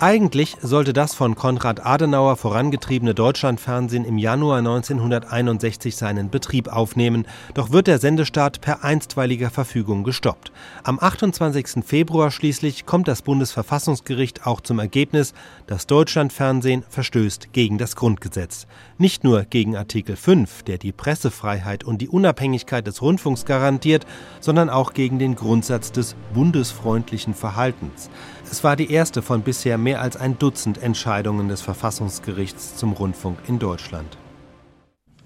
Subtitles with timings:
[0.00, 7.72] Eigentlich sollte das von Konrad Adenauer vorangetriebene Deutschlandfernsehen im Januar 1961 seinen Betrieb aufnehmen, doch
[7.72, 10.52] wird der Sendestart per einstweiliger Verfügung gestoppt.
[10.84, 11.84] Am 28.
[11.84, 15.34] Februar schließlich kommt das Bundesverfassungsgericht auch zum Ergebnis,
[15.66, 18.68] das Deutschlandfernsehen verstößt gegen das Grundgesetz.
[18.98, 24.06] Nicht nur gegen Artikel 5, der die Pressefreiheit und die Unabhängigkeit des Rundfunks garantiert,
[24.38, 28.10] sondern auch gegen den Grundsatz des bundesfreundlichen Verhaltens.
[28.50, 33.38] Es war die erste von bisher mehr als ein Dutzend Entscheidungen des Verfassungsgerichts zum Rundfunk
[33.46, 34.16] in Deutschland.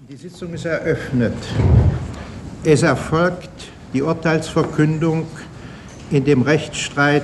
[0.09, 1.33] Die Sitzung ist eröffnet.
[2.65, 5.25] Es erfolgt die Urteilsverkündung
[6.11, 7.23] in dem Rechtsstreit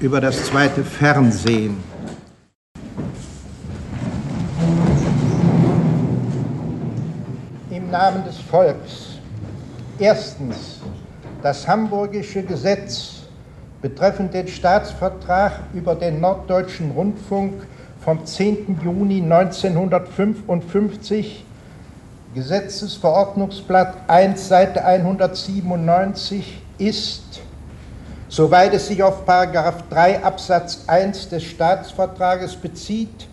[0.00, 1.78] über das zweite Fernsehen.
[7.70, 9.18] Im Namen des Volks.
[9.98, 10.80] Erstens
[11.42, 13.15] das hamburgische Gesetz
[13.88, 17.52] betreffend den Staatsvertrag über den Norddeutschen Rundfunk
[18.00, 18.80] vom 10.
[18.82, 21.44] Juni 1955,
[22.34, 27.42] Gesetzesverordnungsblatt 1, Seite 197, ist,
[28.28, 33.28] soweit es sich auf 3 Absatz 1 des Staatsvertrages bezieht,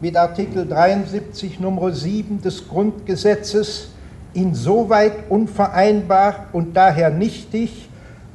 [0.00, 3.88] mit Artikel 73 Nummer 7 des Grundgesetzes
[4.32, 7.89] insoweit unvereinbar und daher nichtig,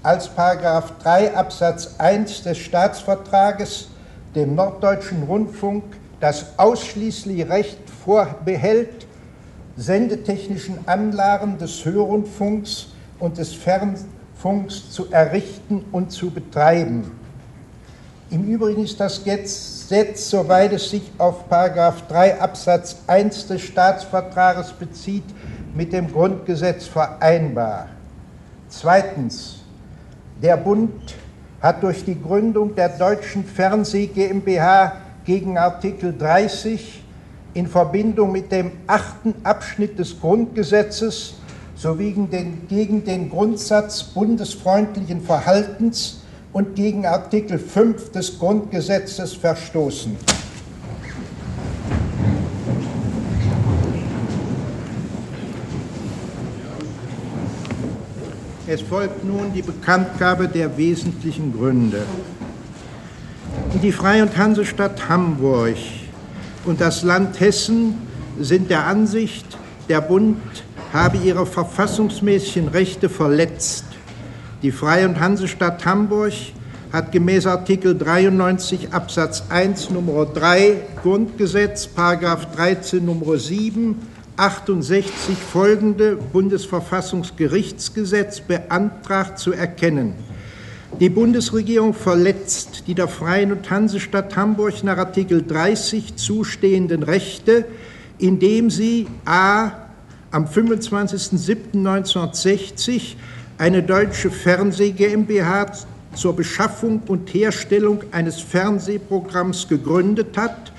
[0.05, 3.87] als Paragraph 3 Absatz 1 des Staatsvertrages
[4.35, 5.83] dem Norddeutschen Rundfunk
[6.19, 9.07] das ausschließliche Recht vorbehält,
[9.75, 17.11] sendetechnischen Anlagen des Hörrundfunks und des Fernfunks zu errichten und zu betreiben.
[18.29, 25.25] Im Übrigen ist das Gesetz, soweit es sich auf 3 Absatz 1 des Staatsvertrages bezieht,
[25.73, 27.87] mit dem Grundgesetz vereinbar.
[28.69, 29.64] Zweitens.
[30.41, 30.91] Der Bund
[31.61, 37.03] hat durch die Gründung der Deutschen Fernseh GmbH gegen Artikel 30
[37.53, 41.35] in Verbindung mit dem achten Abschnitt des Grundgesetzes
[41.77, 42.13] sowie
[42.67, 46.21] gegen den Grundsatz bundesfreundlichen Verhaltens
[46.51, 50.17] und gegen Artikel 5 des Grundgesetzes verstoßen.
[58.67, 62.01] Es folgt nun die Bekanntgabe der wesentlichen Gründe.
[63.83, 65.75] Die Freie und Hansestadt Hamburg
[66.65, 67.93] und das Land Hessen
[68.39, 69.45] sind der Ansicht,
[69.87, 70.39] der Bund
[70.91, 73.85] habe ihre verfassungsmäßigen Rechte verletzt.
[74.63, 76.33] Die Freie und Hansestadt Hamburg
[76.91, 86.17] hat gemäß Artikel 93 Absatz 1 Nummer 3 Grundgesetz, Paragraph 13 Nummer 7 68 folgende
[86.17, 90.13] Bundesverfassungsgerichtsgesetz beantragt zu erkennen.
[90.99, 97.65] Die Bundesregierung verletzt die der Freien und Hansestadt Hamburg nach Artikel 30 zustehenden Rechte,
[98.17, 99.71] indem sie a.
[100.31, 103.15] am 25.07.1960
[103.57, 105.71] eine deutsche Fernseh GmbH
[106.13, 110.71] zur Beschaffung und Herstellung eines Fernsehprogramms gegründet hat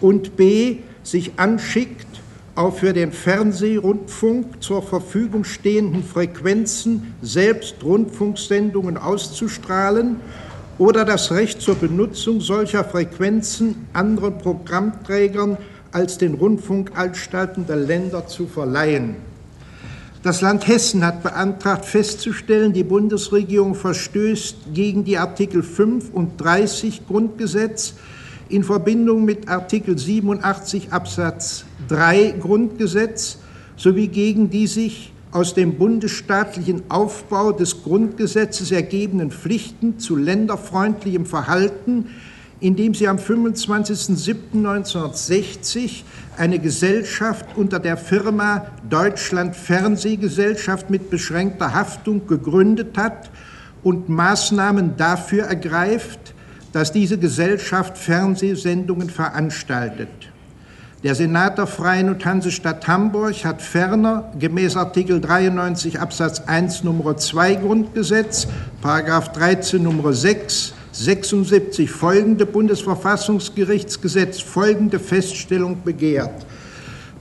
[0.00, 0.76] und b.
[1.02, 2.13] sich anschickt,
[2.54, 10.16] auf für den Fernsehrundfunk zur Verfügung stehenden Frequenzen selbst Rundfunksendungen auszustrahlen
[10.78, 15.56] oder das Recht zur Benutzung solcher Frequenzen anderen Programmträgern
[15.92, 19.16] als den Rundfunkanstalten der Länder zu verleihen.
[20.22, 27.06] Das Land Hessen hat beantragt festzustellen, die Bundesregierung verstößt gegen die Artikel 5 und 30
[27.06, 27.94] Grundgesetz
[28.48, 33.38] in Verbindung mit Artikel 87 Absatz 3 Grundgesetz
[33.76, 42.10] sowie gegen die sich aus dem bundesstaatlichen Aufbau des Grundgesetzes ergebenden Pflichten zu länderfreundlichem Verhalten,
[42.60, 46.04] indem sie am 25.07.1960
[46.36, 53.32] eine Gesellschaft unter der Firma Deutschland Fernsehgesellschaft mit beschränkter Haftung gegründet hat
[53.82, 56.32] und Maßnahmen dafür ergreift,
[56.72, 60.33] dass diese Gesellschaft Fernsehsendungen veranstaltet.
[61.04, 67.18] Der Senat der Freien und Hansestadt Hamburg hat ferner gemäß Artikel 93 Absatz 1 Nummer
[67.18, 68.48] 2 Grundgesetz,
[68.80, 76.46] Paragraph 13 Nummer 6, 76 folgende Bundesverfassungsgerichtsgesetz folgende Feststellung begehrt.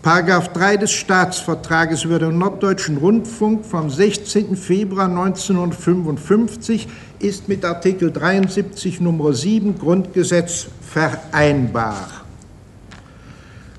[0.02, 4.56] Paragraph 3 des Staatsvertrages über den Norddeutschen Rundfunk vom 16.
[4.56, 6.88] Februar 1955
[7.20, 12.23] ist mit Artikel 73 Nummer 7 Grundgesetz vereinbar.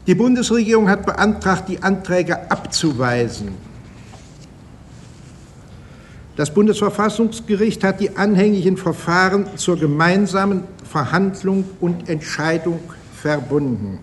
[0.07, 3.49] Die Bundesregierung hat beantragt, die Anträge abzuweisen.
[6.37, 12.81] Das Bundesverfassungsgericht hat die anhängigen Verfahren zur gemeinsamen Verhandlung und Entscheidung
[13.15, 13.99] verbunden.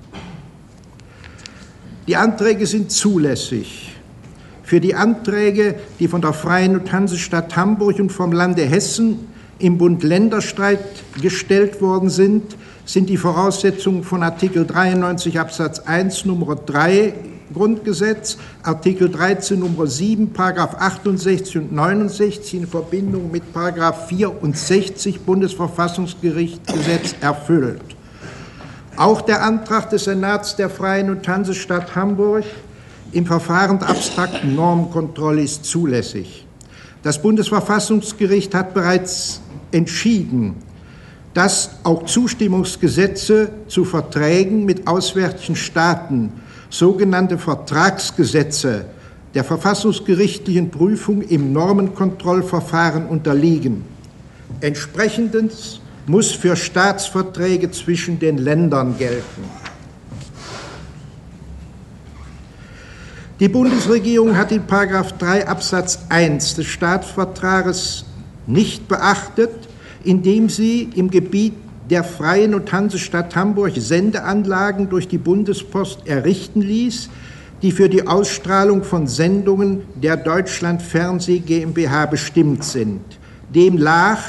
[2.08, 3.96] Die Anträge sind zulässig.
[4.64, 9.28] Für die Anträge, die von der Freien und Hansestadt Hamburg und vom Lande Hessen
[9.60, 10.80] im Bund-Länder-Streit
[11.22, 12.56] gestellt worden sind,
[12.92, 17.14] sind die Voraussetzungen von Artikel 93 Absatz 1 Nummer 3
[17.54, 27.16] Grundgesetz, Artikel 13 Nummer 7, Paragraph 68 und 69 in Verbindung mit Paragraph 64 Bundesverfassungsgerichtsgesetz
[27.22, 27.82] erfüllt.
[28.98, 32.44] Auch der Antrag des Senats der Freien und Hansestadt Hamburg
[33.14, 36.46] im Verfahren der abstrakten Normenkontrolle ist zulässig.
[37.04, 39.40] Das Bundesverfassungsgericht hat bereits
[39.72, 40.56] entschieden,
[41.34, 46.32] dass auch Zustimmungsgesetze zu Verträgen mit auswärtigen Staaten,
[46.70, 48.86] sogenannte Vertragsgesetze,
[49.34, 53.84] der verfassungsgerichtlichen Prüfung im Normenkontrollverfahren unterliegen.
[54.60, 59.44] Entsprechendes muss für Staatsverträge zwischen den Ländern gelten.
[63.40, 68.06] Die Bundesregierung hat in 3 Absatz 1 des Staatsvertrages
[68.46, 69.71] nicht beachtet,
[70.04, 71.54] indem sie im Gebiet
[71.90, 77.10] der Freien und Hansestadt Hamburg Sendeanlagen durch die Bundespost errichten ließ,
[77.62, 83.02] die für die Ausstrahlung von Sendungen der Deutschland Fernseh GmbH bestimmt sind.
[83.54, 84.20] Dem lag,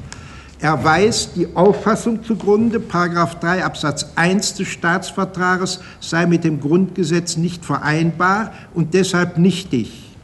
[0.60, 7.36] er weist die Auffassung zugrunde, Paragraph 3 Absatz 1 des Staatsvertrages sei mit dem Grundgesetz
[7.36, 10.16] nicht vereinbar und deshalb nichtig.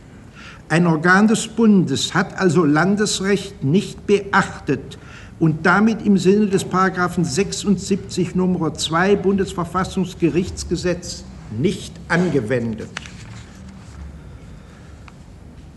[0.68, 4.98] Ein Organ des Bundes hat also Landesrecht nicht beachtet
[5.38, 11.22] und damit im Sinne des Paragraphen 76 Nummer 2 Bundesverfassungsgerichtsgesetz
[11.56, 12.88] nicht angewendet.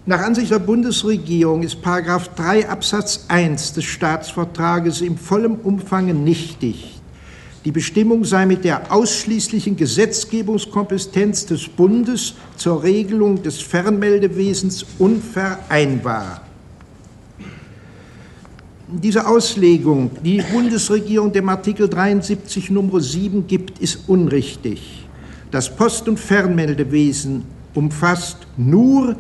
[0.10, 7.02] Nach Ansicht der Bundesregierung ist Paragraph 3 Absatz 1 des Staatsvertrages im vollen Umfang nichtig.
[7.66, 16.42] Die Bestimmung sei mit der ausschließlichen Gesetzgebungskompetenz des Bundes zur Regelung des Fernmeldewesens unvereinbar.
[18.88, 25.06] Diese Auslegung, die die Bundesregierung dem Artikel 73 Nummer 7 gibt, ist unrichtig.
[25.52, 27.44] Das Post- und Fernmeldewesen
[27.74, 29.18] umfasst nur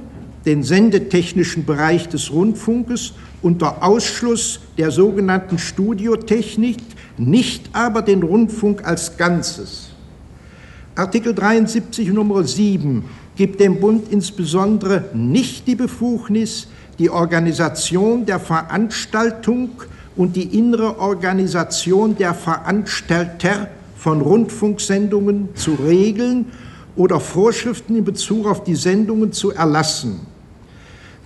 [0.48, 6.78] den sendetechnischen Bereich des Rundfunkes unter Ausschluss der sogenannten Studiotechnik,
[7.18, 9.90] nicht aber den Rundfunk als Ganzes.
[10.96, 13.04] Artikel 73 Nummer 7
[13.36, 19.72] gibt dem Bund insbesondere nicht die Befugnis, die Organisation der Veranstaltung
[20.16, 23.68] und die innere Organisation der Veranstalter
[23.98, 26.46] von Rundfunksendungen zu regeln
[26.96, 30.37] oder Vorschriften in Bezug auf die Sendungen zu erlassen.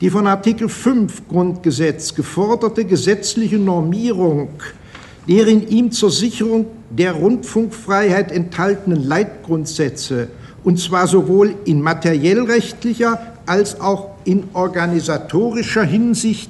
[0.01, 4.49] Die von Artikel 5 Grundgesetz geforderte gesetzliche Normierung
[5.27, 10.29] der in ihm zur Sicherung der Rundfunkfreiheit enthaltenen Leitgrundsätze,
[10.63, 16.49] und zwar sowohl in materiellrechtlicher als auch in organisatorischer Hinsicht,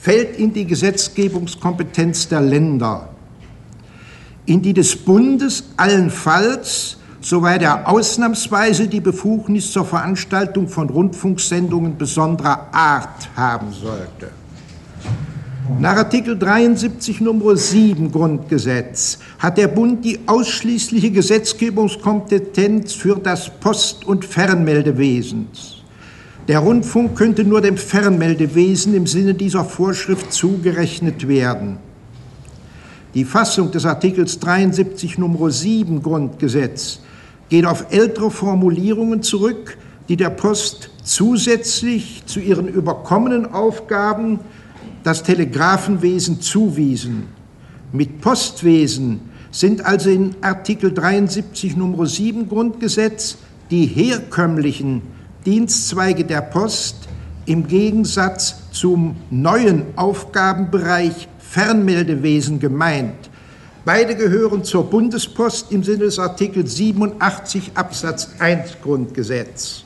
[0.00, 3.08] fällt in die Gesetzgebungskompetenz der Länder,
[4.46, 12.68] in die des Bundes allenfalls soweit er ausnahmsweise die Befugnis zur Veranstaltung von Rundfunksendungen besonderer
[12.72, 14.30] Art haben sollte.
[15.78, 24.04] Nach Artikel 73 Nummer 7 Grundgesetz hat der Bund die ausschließliche Gesetzgebungskompetenz für das Post-
[24.06, 25.46] und Fernmeldewesen.
[26.48, 31.76] Der Rundfunk könnte nur dem Fernmeldewesen im Sinne dieser Vorschrift zugerechnet werden.
[33.14, 37.00] Die Fassung des Artikels 73 Nummer 7 Grundgesetz
[37.48, 39.78] geht auf ältere Formulierungen zurück,
[40.08, 44.40] die der Post zusätzlich zu ihren überkommenen Aufgaben
[45.02, 47.28] das Telegrafenwesen zuwiesen.
[47.92, 53.38] Mit Postwesen sind also in Artikel 73 Nummer 7 Grundgesetz
[53.70, 55.02] die herkömmlichen
[55.46, 57.08] Dienstzweige der Post
[57.46, 63.27] im Gegensatz zum neuen Aufgabenbereich Fernmeldewesen gemeint,
[63.84, 69.84] Beide gehören zur Bundespost im Sinne des Artikels 87 Absatz 1 Grundgesetz.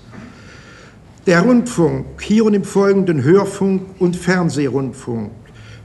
[1.26, 5.30] Der Rundfunk, hier und im Folgenden Hörfunk und Fernsehrundfunk,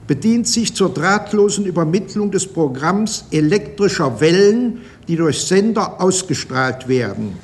[0.07, 7.37] bedient sich zur drahtlosen Übermittlung des Programms elektrischer Wellen, die durch Sender ausgestrahlt werden.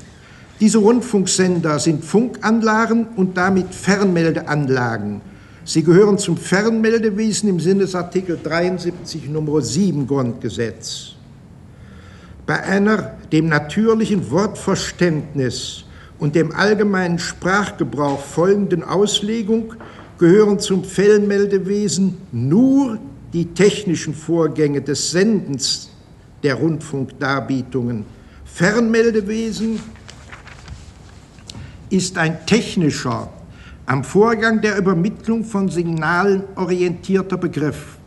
[0.60, 5.22] Diese Rundfunksender sind Funkanlagen und damit Fernmeldeanlagen
[5.66, 11.14] Sie gehören zum Fernmeldewesen im Sinne des Artikel 73 Nummer 7 Grundgesetz.
[12.46, 15.86] bei einer dem natürlichen Wortverständnis
[16.20, 19.74] und dem allgemeinen Sprachgebrauch folgenden Auslegung
[20.18, 23.00] gehören zum Fellmeldewesen nur
[23.32, 25.90] die technischen Vorgänge des Sendens
[26.44, 28.06] der Rundfunkdarbietungen.
[28.46, 29.80] Fernmeldewesen
[31.90, 33.30] ist ein technischer,
[33.86, 37.98] am Vorgang der Übermittlung von Signalen orientierter Begriff.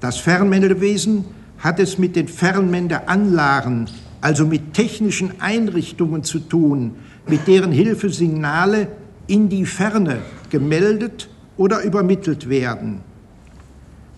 [0.00, 1.24] Das Fernmeldewesen
[1.58, 6.94] hat es mit den Fernmeldeanlagen, also mit technischen Einrichtungen zu tun,
[7.26, 8.88] mit deren Hilfe Signale
[9.26, 10.18] in die Ferne
[10.50, 13.00] gemeldet oder übermittelt werden.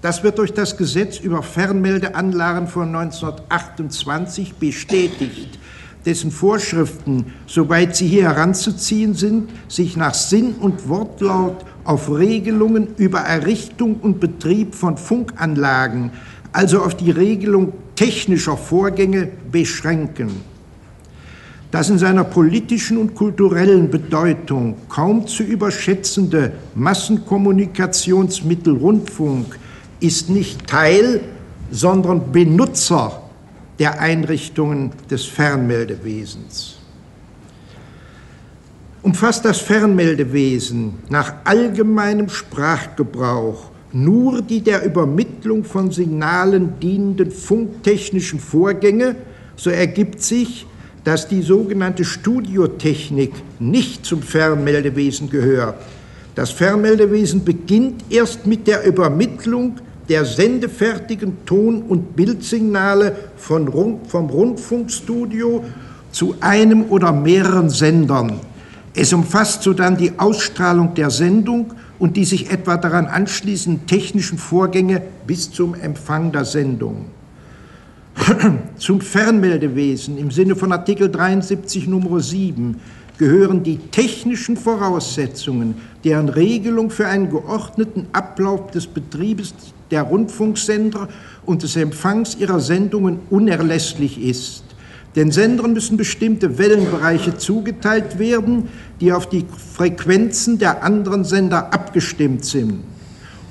[0.03, 5.59] Das wird durch das Gesetz über Fernmeldeanlagen von 1928 bestätigt,
[6.07, 13.21] dessen Vorschriften, soweit sie hier heranzuziehen sind, sich nach Sinn und Wortlaut auf Regelungen über
[13.21, 16.13] Errichtung und Betrieb von Funkanlagen,
[16.53, 20.31] also auf die Regelung technischer Vorgänge beschränken.
[21.71, 29.57] Das in seiner politischen und kulturellen Bedeutung kaum zu überschätzende Massenkommunikationsmittel Rundfunk
[30.01, 31.21] ist nicht Teil,
[31.71, 33.20] sondern Benutzer
[33.81, 36.77] der Einrichtungen des Fernmeldewesens.
[39.03, 49.17] Umfasst das Fernmeldewesen nach allgemeinem Sprachgebrauch nur die der Übermittlung von Signalen dienenden funktechnischen Vorgänge,
[49.57, 50.67] so ergibt sich,
[51.03, 55.77] dass die sogenannte Studiotechnik nicht zum Fernmeldewesen gehört.
[56.35, 59.77] Das Fernmeldewesen beginnt erst mit der Übermittlung
[60.11, 65.65] der sendefertigen Ton- und Bildsignale von Rund, vom Rundfunkstudio
[66.11, 68.41] zu einem oder mehreren Sendern.
[68.93, 75.01] Es umfasst sodann die Ausstrahlung der Sendung und die sich etwa daran anschließenden technischen Vorgänge
[75.29, 77.05] bis zum Empfang der Sendung.
[78.77, 82.81] Zum Fernmeldewesen im Sinne von Artikel 73 Nummer 7
[83.17, 89.55] gehören die technischen Voraussetzungen, deren Regelung für einen geordneten Ablauf des Betriebes
[89.91, 91.09] der Rundfunksender
[91.47, 94.65] und des Empfangs ihrer Sendungen unerlässlich ist.
[95.17, 98.69] Den Sendern müssen bestimmte Wellenbereiche zugeteilt werden,
[99.01, 99.45] die auf die
[99.75, 102.85] Frequenzen der anderen Sender abgestimmt sind.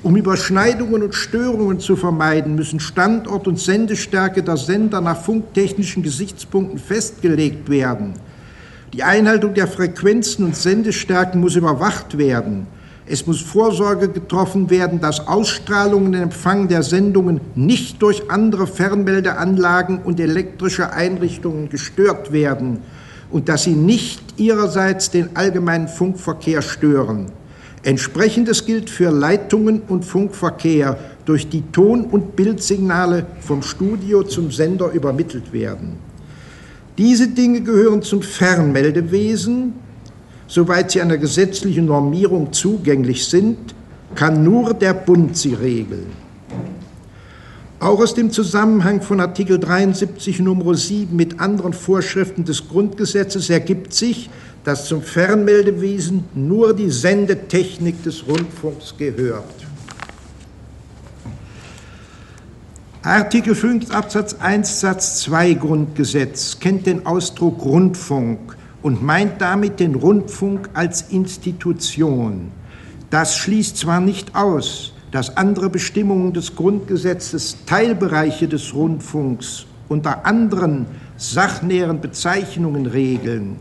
[0.02, 6.78] Um Überschneidungen und Störungen zu vermeiden, müssen Standort und Sendestärke der Sender nach funktechnischen Gesichtspunkten
[6.78, 8.14] festgelegt werden.
[8.94, 12.66] Die Einhaltung der Frequenzen und Sendestärken muss überwacht werden.
[13.12, 19.98] Es muss Vorsorge getroffen werden, dass Ausstrahlung und Empfang der Sendungen nicht durch andere Fernmeldeanlagen
[19.98, 22.78] und elektrische Einrichtungen gestört werden
[23.32, 27.32] und dass sie nicht ihrerseits den allgemeinen Funkverkehr stören.
[27.82, 34.92] Entsprechendes gilt für Leitungen und Funkverkehr, durch die Ton- und Bildsignale vom Studio zum Sender
[34.92, 35.98] übermittelt werden.
[36.96, 39.74] Diese Dinge gehören zum Fernmeldewesen,
[40.50, 43.56] soweit sie einer gesetzlichen Normierung zugänglich sind,
[44.16, 46.08] kann nur der Bund sie regeln.
[47.78, 50.74] Auch aus dem Zusammenhang von Artikel 73 Nr.
[50.74, 54.28] 7 mit anderen Vorschriften des Grundgesetzes ergibt sich,
[54.64, 59.44] dass zum Fernmeldewesen nur die Sendetechnik des Rundfunks gehört.
[63.02, 69.94] Artikel 5 Absatz 1 Satz 2 Grundgesetz kennt den Ausdruck Rundfunk und meint damit den
[69.94, 72.50] Rundfunk als Institution.
[73.10, 80.86] Das schließt zwar nicht aus, dass andere Bestimmungen des Grundgesetzes Teilbereiche des Rundfunks unter anderen
[81.16, 83.56] sachnäheren Bezeichnungen regeln.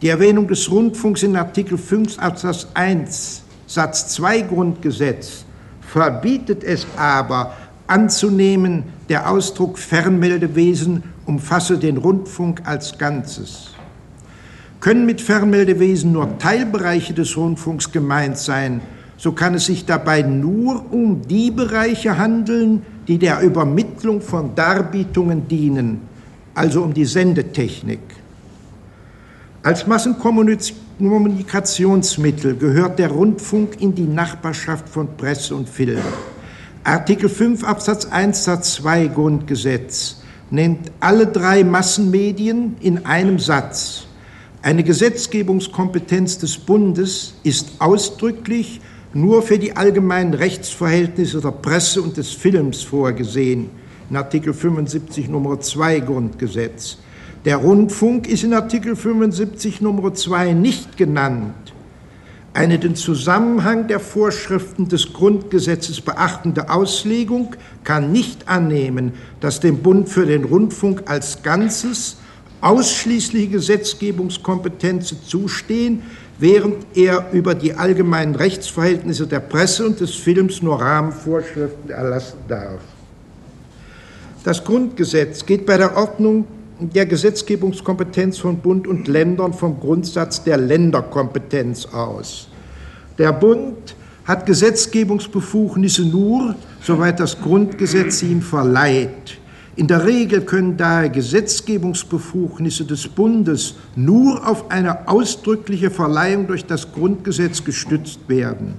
[0.00, 5.44] Die Erwähnung des Rundfunks in Artikel 5 Absatz 1 Satz 2 Grundgesetz
[5.82, 7.54] verbietet es aber
[7.86, 13.74] anzunehmen, der Ausdruck Fernmeldewesen umfasse den Rundfunk als Ganzes
[14.80, 18.80] können mit Fernmeldewesen nur Teilbereiche des Rundfunks gemeint sein,
[19.16, 25.48] so kann es sich dabei nur um die Bereiche handeln, die der Übermittlung von Darbietungen
[25.48, 26.02] dienen,
[26.54, 27.98] also um die Sendetechnik.
[29.64, 35.98] Als Massenkommunikationsmittel gehört der Rundfunk in die Nachbarschaft von Presse und Film.
[36.84, 44.07] Artikel 5 Absatz 1 Satz 2 Grundgesetz nennt alle drei Massenmedien in einem Satz.
[44.60, 48.80] Eine Gesetzgebungskompetenz des Bundes ist ausdrücklich
[49.14, 53.70] nur für die allgemeinen Rechtsverhältnisse der Presse und des Films vorgesehen,
[54.10, 56.98] in Artikel 75 Nummer 2 Grundgesetz.
[57.44, 61.54] Der Rundfunk ist in Artikel 75 Nummer 2 nicht genannt.
[62.58, 70.08] eine den Zusammenhang der Vorschriften des Grundgesetzes beachtende Auslegung kann nicht annehmen, dass dem Bund
[70.08, 72.16] für den Rundfunk als Ganzes
[72.60, 76.02] ausschließliche Gesetzgebungskompetenzen zustehen,
[76.38, 82.80] während er über die allgemeinen Rechtsverhältnisse der Presse und des Films nur Rahmenvorschriften erlassen darf.
[84.44, 86.46] Das Grundgesetz geht bei der Ordnung
[86.80, 92.48] der Gesetzgebungskompetenz von Bund und Ländern vom Grundsatz der Länderkompetenz aus.
[93.18, 99.38] Der Bund hat Gesetzgebungsbefugnisse nur, soweit das Grundgesetz sie ihm verleiht.
[99.78, 106.90] In der Regel können daher Gesetzgebungsbefugnisse des Bundes nur auf eine ausdrückliche Verleihung durch das
[106.90, 108.74] Grundgesetz gestützt werden.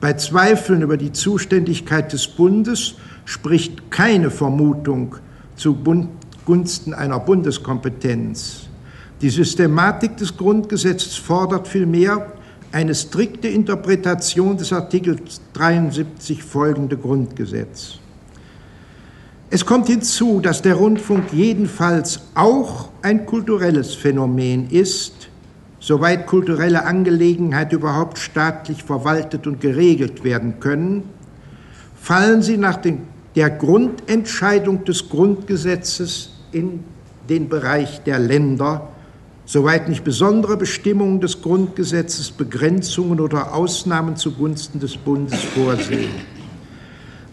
[0.00, 5.16] Bei Zweifeln über die Zuständigkeit des Bundes spricht keine Vermutung
[5.56, 6.08] zu Bund
[6.44, 8.68] Gunsten einer Bundeskompetenz.
[9.20, 12.32] Die Systematik des Grundgesetzes fordert vielmehr
[12.70, 17.98] eine strikte Interpretation des Artikels 73 folgende Grundgesetz.
[19.50, 25.28] Es kommt hinzu, dass der Rundfunk jedenfalls auch ein kulturelles Phänomen ist,
[25.80, 31.04] soweit kulturelle Angelegenheiten überhaupt staatlich verwaltet und geregelt werden können,
[31.94, 33.02] fallen sie nach den,
[33.36, 36.84] der Grundentscheidung des Grundgesetzes in
[37.30, 38.88] den Bereich der Länder,
[39.46, 46.37] soweit nicht besondere Bestimmungen des Grundgesetzes Begrenzungen oder Ausnahmen zugunsten des Bundes vorsehen.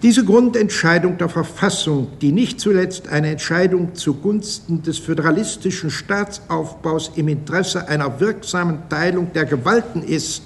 [0.05, 7.87] Diese Grundentscheidung der Verfassung, die nicht zuletzt eine Entscheidung zugunsten des föderalistischen Staatsaufbaus im Interesse
[7.87, 10.43] einer wirksamen Teilung der Gewalten ist,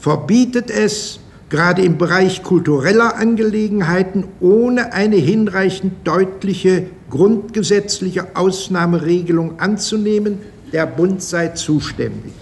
[0.00, 10.38] verbietet es, gerade im Bereich kultureller Angelegenheiten ohne eine hinreichend deutliche grundgesetzliche Ausnahmeregelung anzunehmen,
[10.72, 12.32] der Bund sei zuständig.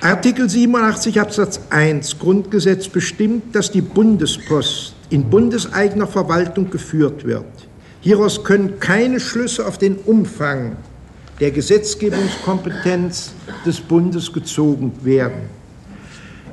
[0.00, 7.46] Artikel 87 Absatz 1 Grundgesetz bestimmt, dass die Bundespost in bundeseigener Verwaltung geführt wird.
[8.00, 10.76] Hieraus können keine Schlüsse auf den Umfang
[11.40, 13.32] der Gesetzgebungskompetenz
[13.66, 15.50] des Bundes gezogen werden.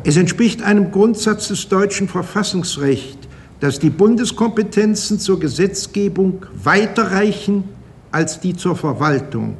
[0.04, 3.28] Es entspricht einem Grundsatz des deutschen Verfassungsrechts,
[3.60, 7.64] dass die Bundeskompetenzen zur Gesetzgebung weiterreichen
[8.12, 9.56] als die zur Verwaltung.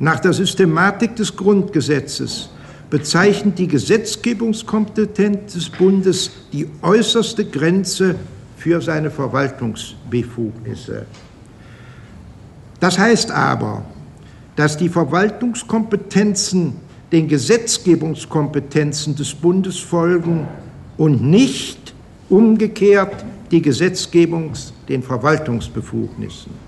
[0.00, 2.50] Nach der Systematik des Grundgesetzes
[2.90, 8.14] bezeichnet die Gesetzgebungskompetenz des Bundes die äußerste Grenze
[8.56, 11.06] für seine Verwaltungsbefugnisse.
[12.80, 13.84] Das heißt aber,
[14.54, 16.74] dass die Verwaltungskompetenzen
[17.12, 20.48] den Gesetzgebungskompetenzen des Bundes folgen
[20.96, 21.94] und nicht
[22.28, 26.65] umgekehrt die Gesetzgebungs-, den Verwaltungsbefugnissen.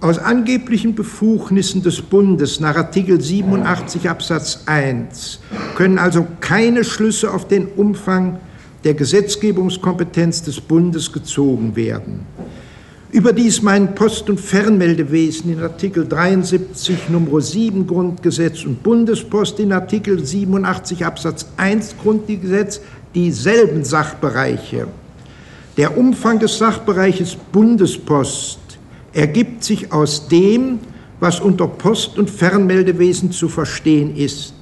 [0.00, 5.40] Aus angeblichen Befugnissen des Bundes nach Artikel 87 Absatz 1
[5.74, 8.38] können also keine Schlüsse auf den Umfang
[8.84, 12.26] der Gesetzgebungskompetenz des Bundes gezogen werden.
[13.10, 17.40] Überdies meinen Post- und Fernmeldewesen in Artikel 73 Nr.
[17.40, 22.80] 7 Grundgesetz und Bundespost in Artikel 87 Absatz 1 Grundgesetz
[23.16, 24.86] dieselben Sachbereiche.
[25.76, 28.67] Der Umfang des Sachbereiches Bundespost
[29.18, 30.78] ergibt sich aus dem,
[31.18, 34.54] was unter Post- und Fernmeldewesen zu verstehen ist.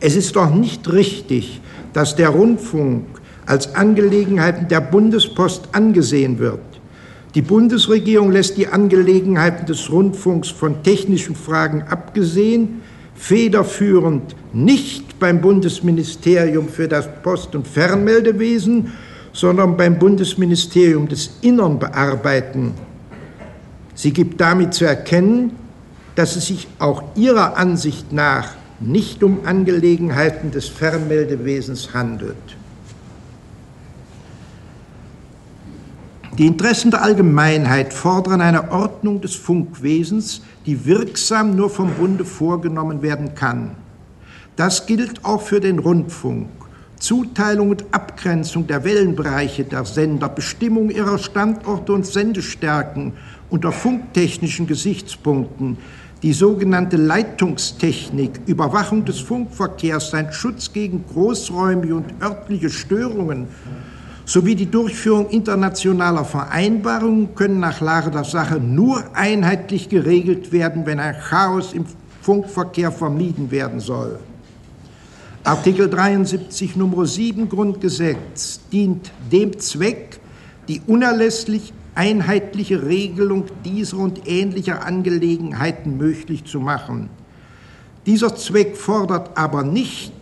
[0.00, 1.62] Es ist doch nicht richtig,
[1.94, 3.06] dass der Rundfunk
[3.46, 6.60] als Angelegenheiten der Bundespost angesehen wird.
[7.34, 12.82] Die Bundesregierung lässt die Angelegenheiten des Rundfunks von technischen Fragen abgesehen,
[13.14, 18.92] federführend nicht beim Bundesministerium für das Post- und Fernmeldewesen,
[19.32, 22.74] sondern beim Bundesministerium des Innern bearbeiten.
[24.02, 25.52] Sie gibt damit zu erkennen,
[26.16, 32.34] dass es sich auch ihrer Ansicht nach nicht um Angelegenheiten des Fernmeldewesens handelt.
[36.36, 43.02] Die Interessen der Allgemeinheit fordern eine Ordnung des Funkwesens, die wirksam nur vom Bunde vorgenommen
[43.02, 43.76] werden kann.
[44.56, 46.48] Das gilt auch für den Rundfunk.
[46.98, 53.12] Zuteilung und Abgrenzung der Wellenbereiche der Sender, Bestimmung ihrer Standorte und Sendestärken
[53.52, 55.76] unter funktechnischen Gesichtspunkten,
[56.22, 63.48] die sogenannte Leitungstechnik, Überwachung des Funkverkehrs, sein Schutz gegen großräumige und örtliche Störungen
[64.24, 70.98] sowie die Durchführung internationaler Vereinbarungen können nach Lage der Sache nur einheitlich geregelt werden, wenn
[70.98, 71.84] ein Chaos im
[72.22, 74.18] Funkverkehr vermieden werden soll.
[75.44, 80.20] Artikel 73 Nummer 7 Grundgesetz dient dem Zweck,
[80.68, 87.10] die unerlässlich einheitliche Regelung dieser und ähnlicher Angelegenheiten möglich zu machen.
[88.06, 90.12] Dieser Zweck fordert aber nicht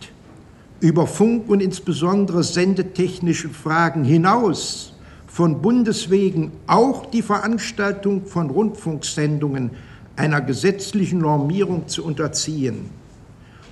[0.79, 4.93] über Funk und insbesondere sendetechnische Fragen hinaus
[5.27, 9.71] von Bundeswegen auch die Veranstaltung von Rundfunksendungen
[10.15, 13.00] einer gesetzlichen Normierung zu unterziehen.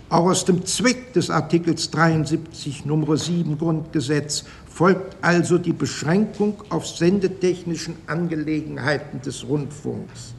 [0.10, 6.88] Auch aus dem Zweck des Artikels 73 Nummer 7 Grundgesetz folgt also die Beschränkung auf
[6.88, 10.34] sendetechnischen Angelegenheiten des Rundfunks.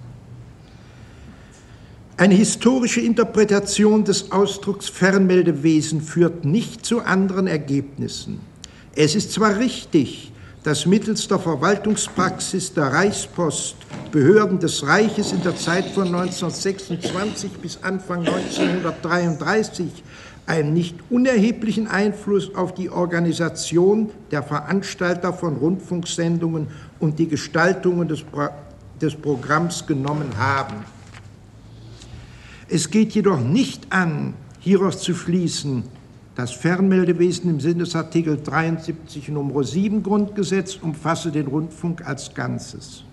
[2.16, 8.40] Eine historische Interpretation des Ausdrucks Fernmeldewesen führt nicht zu anderen Ergebnissen.
[8.96, 10.29] Es ist zwar richtig,
[10.62, 13.76] dass mittels der Verwaltungspraxis der Reichspost
[14.12, 20.02] Behörden des Reiches in der Zeit von 1926 bis Anfang 1933
[20.46, 26.66] einen nicht unerheblichen Einfluss auf die Organisation der Veranstalter von Rundfunksendungen
[26.98, 28.48] und die Gestaltungen des, Pro
[29.00, 30.84] des Programms genommen haben.
[32.68, 35.84] Es geht jedoch nicht an, hieraus zu schließen,
[36.40, 39.62] das Fernmeldewesen im Sinne des Artikel 73 Nr.
[39.62, 43.04] 7 Grundgesetz umfasse den Rundfunk als Ganzes.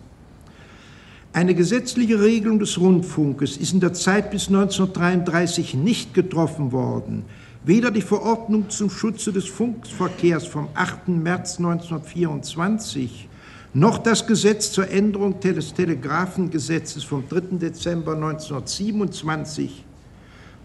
[1.34, 7.26] Eine gesetzliche Regelung des Rundfunkes ist in der Zeit bis 1933 nicht getroffen worden.
[7.66, 11.10] Weder die Verordnung zum Schutze des Funkverkehrs vom 8.
[11.10, 13.28] März 1924
[13.74, 17.58] noch das Gesetz zur Änderung des Telegrafengesetzes vom 3.
[17.58, 19.84] Dezember 1927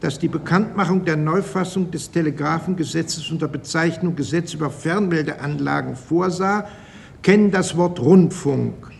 [0.03, 6.67] dass die Bekanntmachung der Neufassung des Telegrafengesetzes unter Bezeichnung Gesetz über Fernmeldeanlagen vorsah,
[7.23, 8.91] kennen das Wort Rundfunk.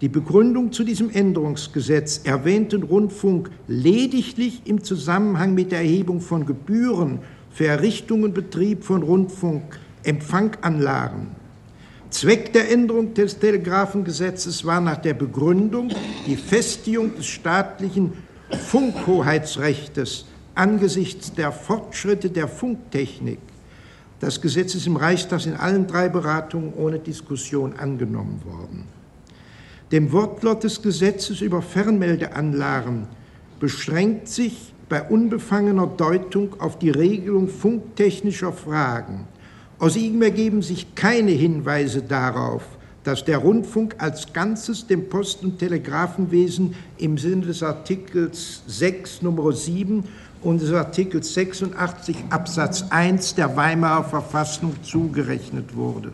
[0.00, 6.46] Die Begründung zu diesem Änderungsgesetz erwähnt den Rundfunk lediglich im Zusammenhang mit der Erhebung von
[6.46, 7.18] Gebühren
[7.50, 11.26] für Errichtung und Betrieb von Rundfunkempfanganlagen.
[12.08, 15.90] Zweck der Änderung des Telegrafengesetzes war nach der Begründung
[16.26, 18.14] die Festigung des staatlichen
[18.50, 20.24] Funkhoheitsrechtes
[20.58, 23.38] angesichts der Fortschritte der Funktechnik.
[24.20, 28.84] Das Gesetz ist im Reichstag in allen drei Beratungen ohne Diskussion angenommen worden.
[29.92, 33.06] Dem Wortlaut des Gesetzes über Fernmeldeanlagen
[33.60, 39.26] beschränkt sich bei unbefangener Deutung auf die Regelung funktechnischer Fragen.
[39.78, 42.64] Aus ihm ergeben sich keine Hinweise darauf,
[43.04, 49.52] dass der Rundfunk als Ganzes dem Post- und Telegrafenwesen im Sinne des Artikels 6 Nummer
[49.52, 50.04] 7
[50.42, 56.12] und des Artikels 86 Absatz 1 der Weimarer Verfassung zugerechnet wurde.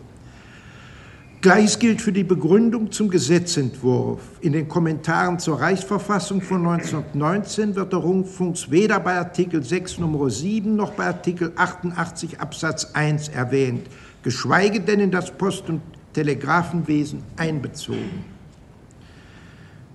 [1.44, 4.20] Gleiches gilt für die Begründung zum Gesetzentwurf.
[4.40, 10.30] In den Kommentaren zur Reichsverfassung von 1919 wird der Rundfunk weder bei Artikel 6 Nummer
[10.30, 13.86] 7 noch bei Artikel 88 Absatz 1 erwähnt,
[14.22, 15.82] geschweige denn in das Post- und
[16.14, 18.33] Telegrafenwesen einbezogen.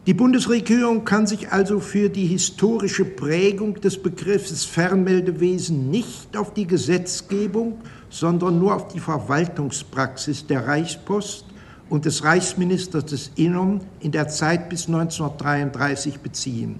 [0.10, 6.66] Die Bundesregierung kann sich also für die historische Prägung des Begriffes Fernmeldewesen nicht auf die
[6.66, 11.46] Gesetzgebung, sondern nur auf die Verwaltungspraxis der Reichspost
[11.92, 16.80] und des Reichsministers des Innern in der Zeit bis 1933 beziehen.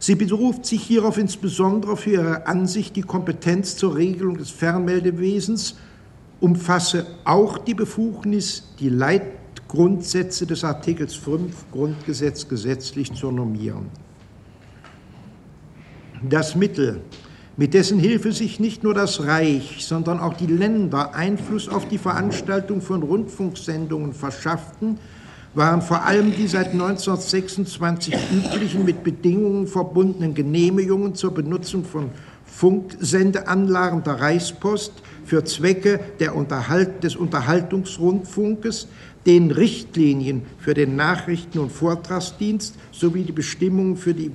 [0.00, 5.76] Sie beruft sich hierauf insbesondere für ihre Ansicht, die Kompetenz zur Regelung des Fernmeldewesens
[6.40, 9.37] umfasse auch die Befugnis, die Leit
[9.68, 13.90] Grundsätze des Artikels 5 Grundgesetz gesetzlich zu normieren.
[16.28, 17.02] Das Mittel,
[17.56, 21.98] mit dessen Hilfe sich nicht nur das Reich, sondern auch die Länder Einfluss auf die
[21.98, 24.98] Veranstaltung von Rundfunksendungen verschafften,
[25.54, 32.10] waren vor allem die seit 1926 üblichen mit Bedingungen verbundenen Genehmigungen zur Benutzung von
[32.44, 34.92] Funksendeanlagen der Reichspost
[35.24, 36.00] für Zwecke
[36.34, 38.88] Unterhalt, des Unterhaltungsrundfunkes,
[39.28, 44.32] den Richtlinien für den Nachrichten- und Vortragsdienst sowie die Bestimmungen für die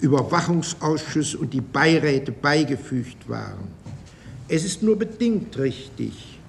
[0.00, 3.68] Überwachungsausschüsse und die Beiräte beigefügt waren.
[4.48, 6.40] Es ist nur bedingt richtig,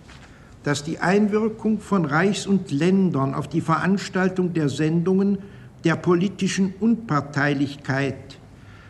[0.63, 5.37] dass die Einwirkung von Reichs- und Ländern auf die Veranstaltung der Sendungen
[5.83, 8.39] der politischen Unparteilichkeit,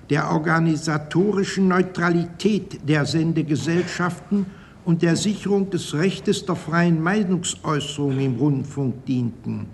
[0.09, 4.45] der organisatorischen Neutralität der Sendegesellschaften
[4.89, 9.67] und der Sicherung des Rechtes der freien Meinungsäußerung im Rundfunk dienten.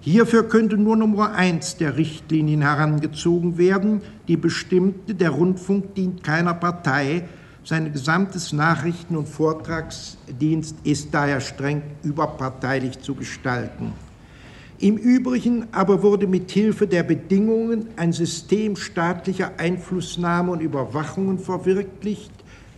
[0.00, 6.54] Hierfür könnte nur Nummer eins der Richtlinien herangezogen werden, die bestimmte, der Rundfunk dient keiner
[6.54, 7.24] Partei,
[7.64, 13.92] sein gesamtes Nachrichten- und Vortragsdienst ist daher streng überparteilich zu gestalten.
[14.78, 22.35] Im Übrigen aber wurde mit Hilfe der Bedingungen ein System staatlicher Einflussnahme und Überwachungen verwirklicht,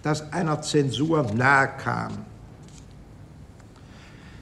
[0.08, 2.12] das einer Zensur nahe kam.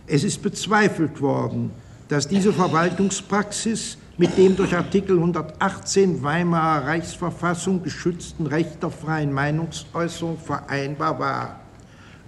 [0.07, 1.73] Es ist bezweifelt worden,
[2.09, 10.39] dass diese Verwaltungspraxis mit dem durch Artikel 118 Weimarer Reichsverfassung geschützten Recht der freien Meinungsäußerung
[10.39, 11.61] vereinbar war.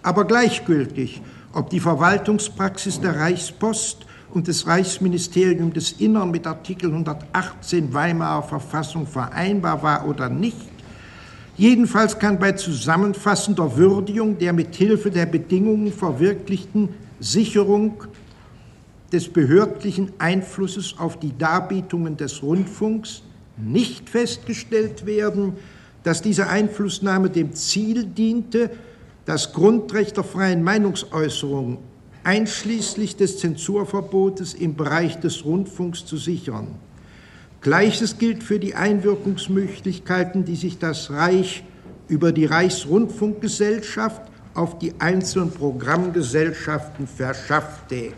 [0.02, 1.22] Aber gleichgültig,
[1.52, 9.06] ob die Verwaltungspraxis der Reichspost und des Reichsministeriums des Innern mit Artikel 118 Weimarer Verfassung
[9.06, 10.67] vereinbar war oder nicht,
[11.58, 16.88] jedenfalls kann bei zusammenfassender Würdigung der mit Hilfe der Bedingungen verwirklichten
[17.20, 18.04] Sicherung
[19.12, 23.22] des behördlichen Einflusses auf die Darbietungen des Rundfunks
[23.56, 25.54] nicht festgestellt werden,
[26.04, 28.70] dass diese Einflussnahme dem Ziel diente,
[29.24, 31.78] das Grundrecht der freien Meinungsäußerung
[32.24, 36.68] einschließlich des Zensurverbotes im Bereich des Rundfunks zu sichern.
[37.60, 41.64] Gleiches gilt für die Einwirkungsmöglichkeiten, die sich das Reich
[42.06, 44.22] über die Reichsrundfunkgesellschaft
[44.54, 48.12] auf die einzelnen Programmgesellschaften verschaffte.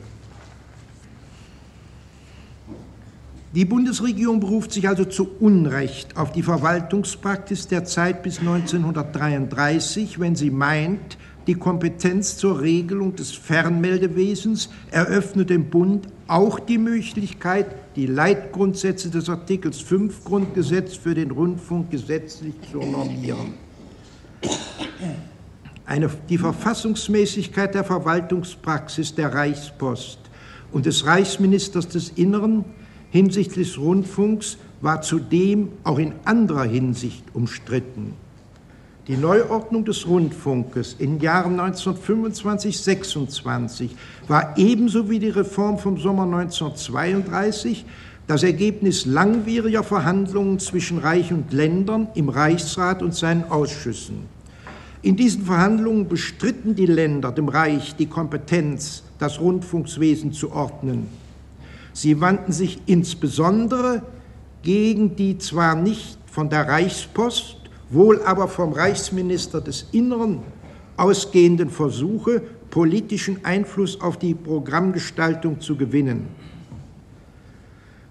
[3.52, 10.36] Die Bundesregierung beruft sich also zu Unrecht auf die Verwaltungspraxis der Zeit bis 1933, wenn
[10.36, 18.06] sie meint, die Kompetenz zur Regelung des Fernmeldewesens eröffnet dem Bund auch die Möglichkeit, die
[18.06, 23.54] Leitgrundsätze des Artikels 5 Grundgesetz für den Rundfunk gesetzlich zu normieren.
[25.86, 30.18] Eine, die Verfassungsmäßigkeit der Verwaltungspraxis der Reichspost
[30.72, 32.64] und des Reichsministers des Inneren
[33.10, 38.14] hinsichtlich des Rundfunks war zudem auch in anderer Hinsicht umstritten.
[39.08, 43.90] Die Neuordnung des Rundfunkes in Jahren 1925-26
[44.30, 47.84] war ebenso wie die Reform vom Sommer 1932
[48.28, 54.20] das Ergebnis langwieriger Verhandlungen zwischen Reich und Ländern im Reichsrat und seinen Ausschüssen.
[55.02, 61.08] In diesen Verhandlungen bestritten die Länder dem Reich die Kompetenz, das Rundfunkswesen zu ordnen.
[61.92, 64.02] Sie wandten sich insbesondere
[64.62, 67.56] gegen die zwar nicht von der Reichspost,
[67.88, 70.38] wohl aber vom Reichsminister des Innern
[70.96, 76.28] ausgehenden Versuche, politischen Einfluss auf die Programmgestaltung zu gewinnen.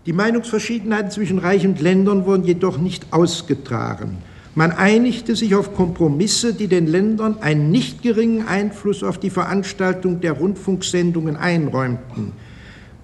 [0.06, 4.18] Die Meinungsverschiedenheiten zwischen Reich und Ländern wurden jedoch nicht ausgetragen.
[4.56, 10.22] Man einigte sich auf Kompromisse, die den Ländern einen nicht geringen Einfluss auf die Veranstaltung
[10.22, 12.34] der Rundfunksendungen einräumten.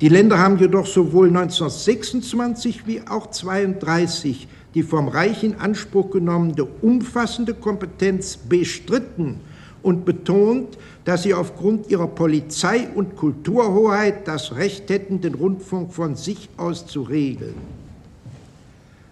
[0.02, 6.66] Die Länder haben jedoch sowohl 1926 wie auch 1932 die vom Reich in Anspruch genommene
[6.82, 9.40] umfassende Kompetenz bestritten
[9.86, 16.16] und betont, dass sie aufgrund ihrer Polizei- und Kulturhoheit das Recht hätten, den Rundfunk von
[16.16, 17.54] sich aus zu regeln.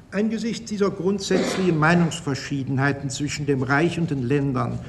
[0.10, 4.80] Angesichts dieser grundsätzlichen Meinungsverschiedenheiten zwischen dem Reich und den Ländern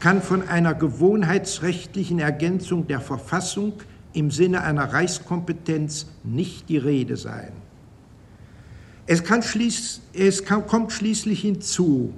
[0.00, 3.74] kann von einer gewohnheitsrechtlichen Ergänzung der Verfassung
[4.14, 7.52] im Sinne einer Reichskompetenz nicht die Rede sein.
[9.10, 12.12] Es, schließ, es kann, kommt schließlich hinzu,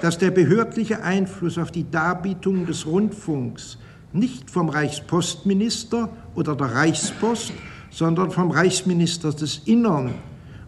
[0.00, 3.78] dass der behördliche Einfluss auf die Darbietung des Rundfunks
[4.12, 7.52] nicht vom Reichspostminister oder der Reichspost,
[7.90, 10.14] sondern vom Reichsminister des Innern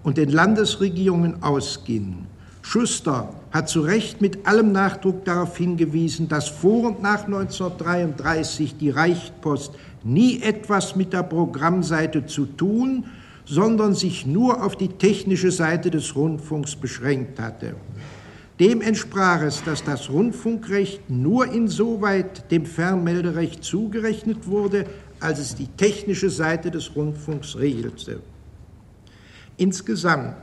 [0.02, 2.26] und den Landesregierungen ausging.
[2.60, 8.90] Schuster hat zu Recht mit allem Nachdruck darauf hingewiesen, dass vor und nach 1933 die
[8.90, 13.04] Reichspost nie etwas mit der Programmseite zu tun,
[13.48, 17.74] sondern sich nur auf die technische Seite des Rundfunks beschränkt hatte.
[18.60, 24.84] Dem entsprach es, dass das Rundfunkrecht nur insoweit dem Fernmelderecht zugerechnet wurde,
[25.20, 28.20] als es die technische Seite des Rundfunks regelte.
[29.56, 30.36] Insgesamt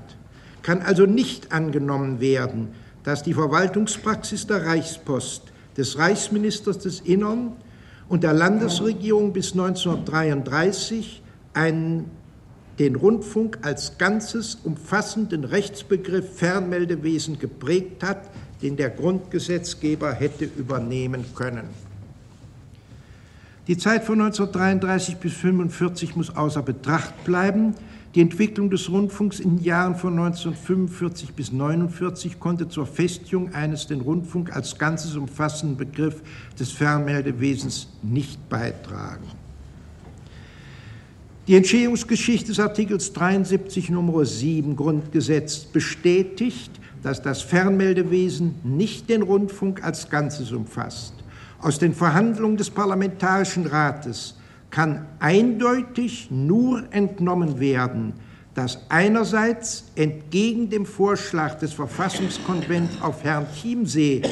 [0.63, 2.69] kann also nicht angenommen werden,
[3.03, 5.43] dass die Verwaltungspraxis der Reichspost,
[5.77, 7.51] des Reichsministers des Innern
[8.07, 11.21] und der Landesregierung bis 1933
[11.53, 12.09] einen
[12.79, 18.29] den Rundfunk als ganzes umfassenden Rechtsbegriff Fernmeldewesen geprägt hat,
[18.61, 21.69] den der Grundgesetzgeber hätte übernehmen können.
[23.67, 27.73] Die Zeit von 1933 bis 1945 muss außer Betracht bleiben.
[28.13, 33.87] Die Entwicklung des Rundfunks in den Jahren von 1945 bis 1949 konnte zur Festigung eines
[33.87, 36.21] den Rundfunk als ganzes umfassenden Begriff
[36.59, 39.25] des Fernmeldewesens nicht beitragen.
[41.47, 46.71] Die Entstehungsgeschichte des Artikels 73 Nummer 7 Grundgesetz bestätigt,
[47.03, 51.13] dass das Fernmeldewesen nicht den Rundfunk als Ganzes umfasst.
[51.61, 54.33] Aus den Verhandlungen des Parlamentarischen Rates
[54.71, 58.13] kann eindeutig nur entnommen werden,
[58.55, 64.23] dass einerseits entgegen dem Vorschlag des Verfassungskonvents auf Herrn Chiemsee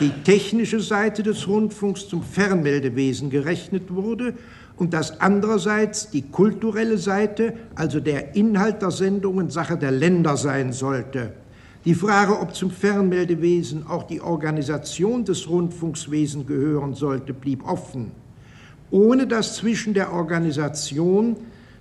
[0.00, 4.34] die technische Seite des Rundfunks zum Fernmeldewesen gerechnet wurde
[4.82, 10.72] und dass andererseits die kulturelle Seite, also der Inhalt der Sendungen, Sache der Länder sein
[10.72, 11.34] sollte.
[11.84, 18.10] Die Frage, ob zum Fernmeldewesen auch die Organisation des Rundfunkswesens gehören sollte, blieb offen,
[18.90, 21.36] ohne dass zwischen der Organisation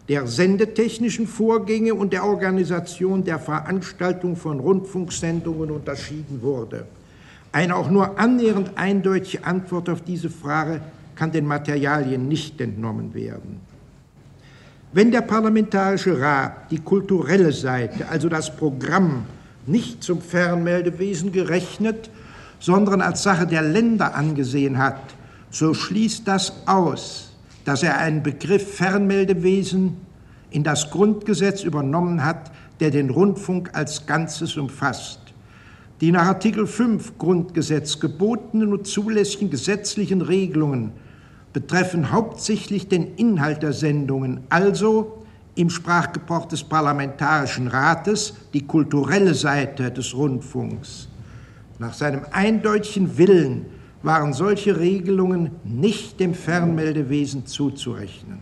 [0.08, 6.86] der sendetechnischen Vorgänge und der Organisation der Veranstaltung von Rundfunksendungen unterschieden wurde.
[7.52, 10.82] Eine auch nur annähernd eindeutige Antwort auf diese Frage
[11.22, 13.60] kann den Materialien nicht entnommen werden.
[14.92, 19.26] Wenn der Parlamentarische Rat die kulturelle Seite, also das Programm
[19.68, 22.10] nicht zum Fernmeldewesen gerechnet,
[22.58, 25.00] sondern als Sache der Länder angesehen hat,
[25.52, 27.34] so schließt das aus,
[27.66, 29.98] dass er einen Begriff Fernmeldewesen
[30.50, 35.20] in das Grundgesetz übernommen hat, der den Rundfunk als Ganzes umfasst.
[36.02, 40.94] Die nach Artikel 5 Grundgesetz gebotenen und zulässigen gesetzlichen Regelungen
[41.54, 45.24] betreffen hauptsächlich den Inhalt der Sendungen, also
[45.56, 51.10] im Sprachgebrauch des Parlamentarischen Rates die kulturelle Seite des Rundfunks.
[51.78, 53.66] Nach seinem eindeutigen Willen
[54.04, 58.40] waren solche Regelungen nicht dem Fernmeldewesen zuzurechnen.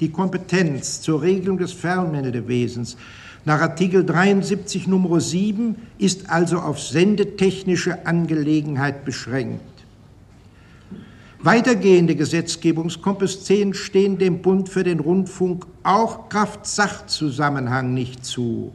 [0.00, 2.96] Die Kompetenz zur Regelung des Fernmeldewesens
[3.44, 5.20] nach Artikel 73 Nr.
[5.20, 9.73] 7 ist also auf sendetechnische Angelegenheit beschränkt.
[11.44, 18.72] Weitergehende Gesetzgebungskompetenzen stehen dem Bund für den Rundfunk auch Kraft Sachzusammenhang nicht zu.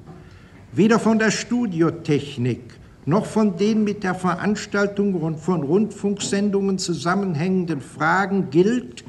[0.71, 2.61] Weder von der Studiotechnik
[3.07, 9.03] noch von den mit der Veranstaltung von Rundfunksendungen zusammenhängenden Fragen gilt,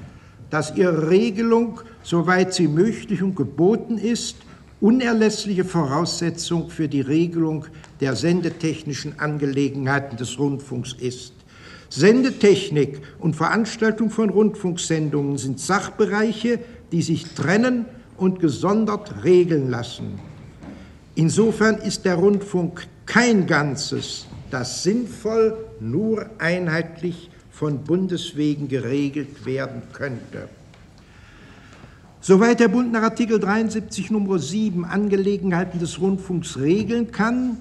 [0.48, 4.36] dass ihre Regelung, soweit sie möglich und geboten ist,
[4.80, 7.66] unerlässliche Voraussetzung für die Regelung
[8.00, 11.34] der sendetechnischen Angelegenheiten des Rundfunks ist.
[11.90, 16.60] Sendetechnik und Veranstaltung von Rundfunksendungen sind Sachbereiche,
[16.92, 17.84] die sich trennen
[18.16, 20.20] und gesondert regeln lassen.
[21.16, 30.48] Insofern ist der Rundfunk kein Ganzes, das sinnvoll nur einheitlich von Bundeswegen geregelt werden könnte.
[32.20, 34.38] Soweit der Bund nach Artikel 73 Nr.
[34.38, 37.56] 7 Angelegenheiten des Rundfunks regeln kann,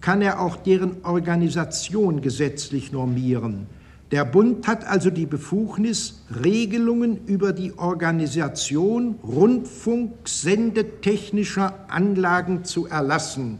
[0.00, 3.66] kann er auch deren Organisation gesetzlich normieren.
[4.14, 13.58] Der Bund hat also die Befugnis, Regelungen über die Organisation rundfunksendetechnischer Anlagen zu erlassen.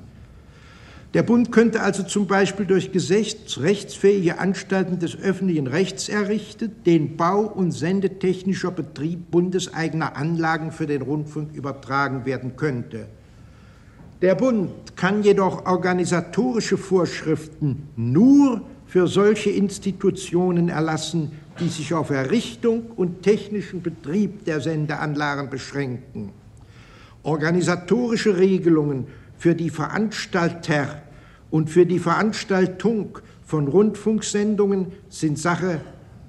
[1.12, 7.50] Der Bund könnte also zum Beispiel durch rechtsfähige Anstalten des öffentlichen Rechts errichtet, den Bau-
[7.52, 13.08] und sendetechnischer Betrieb bundeseigener Anlagen für den Rundfunk übertragen werden könnte.
[14.22, 18.62] Der Bund kann jedoch organisatorische Vorschriften nur
[18.94, 26.30] für solche Institutionen erlassen, die sich auf Errichtung und technischen Betrieb der Sendeanlagen beschränken.
[27.24, 31.02] Organisatorische Regelungen für die Veranstalter
[31.50, 35.80] und für die Veranstaltung von Rundfunksendungen sind Sache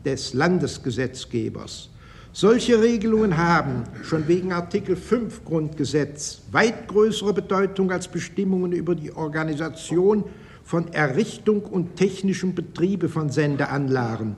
[0.04, 1.91] des Landesgesetzgebers.
[2.34, 9.12] Solche Regelungen haben schon wegen Artikel 5 Grundgesetz weit größere Bedeutung als Bestimmungen über die
[9.12, 10.23] Organisation
[10.65, 14.36] von Errichtung und technischem Betriebe von Sendeanlagen.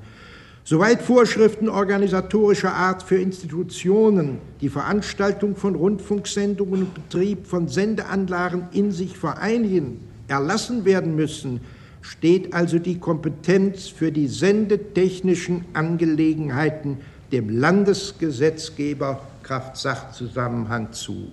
[0.66, 8.92] Soweit Vorschriften organisatorischer Art für Institutionen die Veranstaltung von Rundfunksendungen und Betrieb von Sendeanlagen in
[8.92, 11.62] sich vereinigen, erlassen werden müssen,
[12.02, 16.98] steht also die Kompetenz für die sendetechnischen Angelegenheiten
[17.32, 21.32] dem Landesgesetzgeber Kraft Sachzusammenhang zu.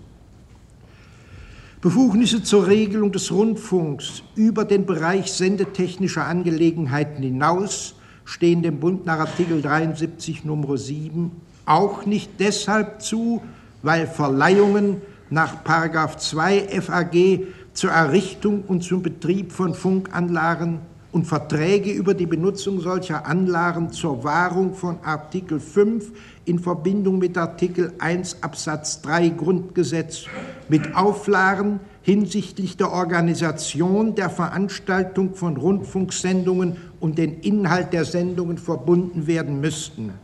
[1.84, 7.94] Befugnisse zur Regelung des Rundfunks über den Bereich sendetechnischer Angelegenheiten hinaus
[8.24, 10.78] stehen dem Bund nach Artikel 73 Nr.
[10.78, 11.30] 7
[11.66, 13.42] auch nicht deshalb zu,
[13.82, 17.40] weil Verleihungen nach 2 FAG
[17.74, 20.78] zur Errichtung und zum Betrieb von Funkanlagen
[21.14, 26.10] und Verträge über die Benutzung solcher Anlagen zur Wahrung von Artikel 5
[26.44, 30.24] in Verbindung mit Artikel 1 Absatz 3 Grundgesetz
[30.68, 39.28] mit Auflagen hinsichtlich der Organisation der Veranstaltung von Rundfunksendungen und den Inhalt der Sendungen verbunden
[39.28, 40.14] werden müssten.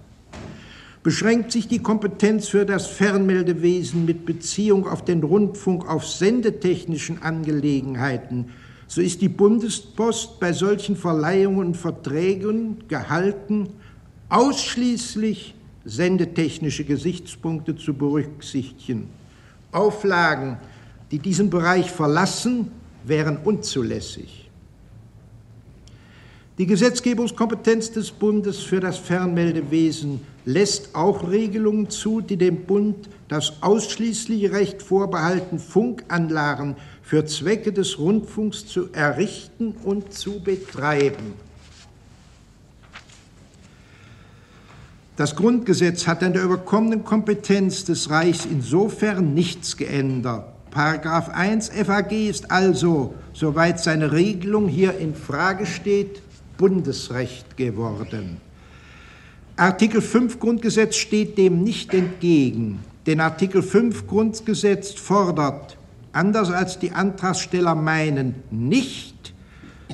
[1.05, 8.51] Beschränkt sich die Kompetenz für das Fernmeldewesen mit Beziehung auf den Rundfunk auf sendetechnischen Angelegenheiten,
[8.91, 13.69] so ist die Bundespost bei solchen Verleihungen und Verträgen gehalten,
[14.29, 19.09] ausschließlich sendetechnische Gesichtspunkte zu berücksichtigen.
[19.71, 20.57] Auflagen,
[21.13, 22.73] die diesen Bereich verlassen,
[23.05, 24.51] wären unzulässig.
[26.59, 33.63] Die Gesetzgebungskompetenz des Bundes für das Fernmeldewesen lässt auch Regelungen zu, die dem Bund das
[33.63, 36.75] ausschließliche Recht vorbehalten, Funkanlagen
[37.11, 41.35] für Zwecke des Rundfunks zu errichten und zu betreiben.
[45.17, 50.45] Das Grundgesetz hat an der überkommenen Kompetenz des Reichs insofern nichts geändert.
[50.71, 56.23] Paragraph 1 FAG ist also, soweit seine Regelung hier in Frage steht,
[56.59, 58.37] Bundesrecht geworden.
[59.57, 65.77] Artikel 5 Grundgesetz steht dem nicht entgegen, denn Artikel 5 Grundgesetz fordert,
[66.13, 69.35] anders als die Antragsteller meinen, nicht,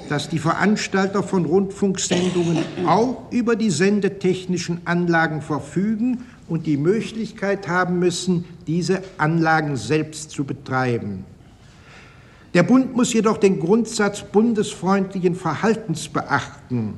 [0.08, 7.98] dass die Veranstalter von Rundfunksendungen auch über die sendetechnischen Anlagen verfügen und die Möglichkeit haben
[7.98, 11.24] müssen, diese Anlagen selbst zu betreiben.
[12.54, 16.94] Der Bund muss jedoch den Grundsatz bundesfreundlichen Verhaltens beachten.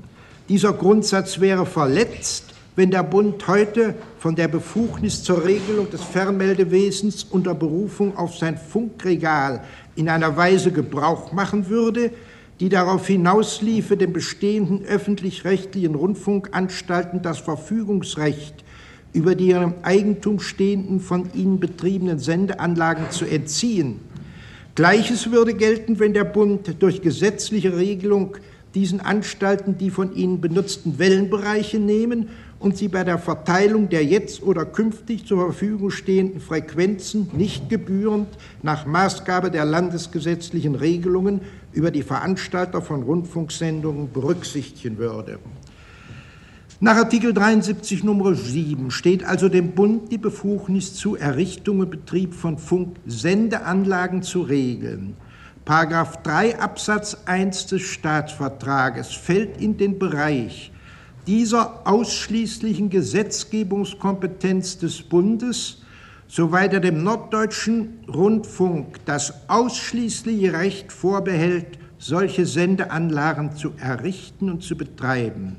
[0.49, 7.25] Dieser Grundsatz wäre verletzt, wenn der Bund heute von der Befugnis zur Regelung des Fernmeldewesens
[7.25, 9.65] unter Berufung auf sein Funkregal
[9.97, 12.13] in einer Weise Gebrauch machen würde,
[12.61, 18.55] die darauf hinausliefe, den bestehenden öffentlich-rechtlichen Rundfunkanstalten das Verfügungsrecht
[19.13, 23.99] über die ihrem Eigentum stehenden, von ihnen betriebenen Sendeanlagen zu entziehen.
[24.77, 28.37] Gleiches würde gelten, wenn der Bund durch gesetzliche Regelung
[28.77, 32.29] diesen Anstalten die von ihnen benutzten Wellenbereiche nehmen
[32.61, 38.29] und sie bei der Verteilung der jetzt oder künftig zur Verfügung stehenden Frequenzen nicht gebührend
[38.63, 41.41] nach Maßgabe der landesgesetzlichen Regelungen
[41.73, 45.39] über die Veranstalter von Rundfunksendungen berücksichtigen würde.
[46.81, 52.35] Nach Artikel 73 Nummer 7 steht also dem Bund die Befugnis zu, Errichtung und Betrieb
[52.35, 55.17] von Funksendeanlagen zu regeln.
[55.65, 60.71] Paragraph 3 Absatz 1 des Staatsvertrages fällt in den Bereich
[61.29, 65.83] dieser ausschließlichen Gesetzgebungskompetenz des Bundes,
[66.27, 74.75] soweit er dem norddeutschen Rundfunk das ausschließliche Recht vorbehält, solche Sendeanlagen zu errichten und zu
[74.75, 75.57] betreiben.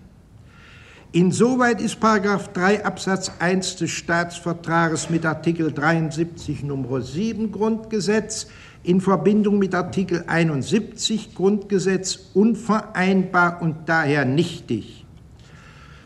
[1.11, 8.47] Insoweit ist Paragraph 3 Absatz 1 des Staatsvertrages mit Artikel 73 Nummer 7 Grundgesetz
[8.81, 14.98] in Verbindung mit Artikel 71 Grundgesetz unvereinbar und daher nichtig.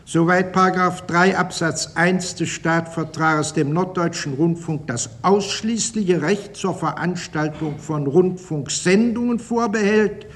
[0.06, 7.78] Soweit Paragraph 3 Absatz 1 des Staatsvertrages dem Norddeutschen Rundfunk das ausschließliche Recht zur Veranstaltung
[7.78, 10.26] von Rundfunksendungen vorbehält,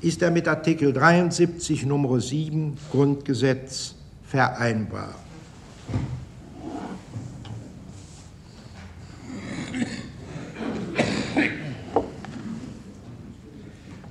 [0.00, 3.94] ist er mit Artikel 73 Nummer 7 Grundgesetz
[4.24, 5.14] vereinbar.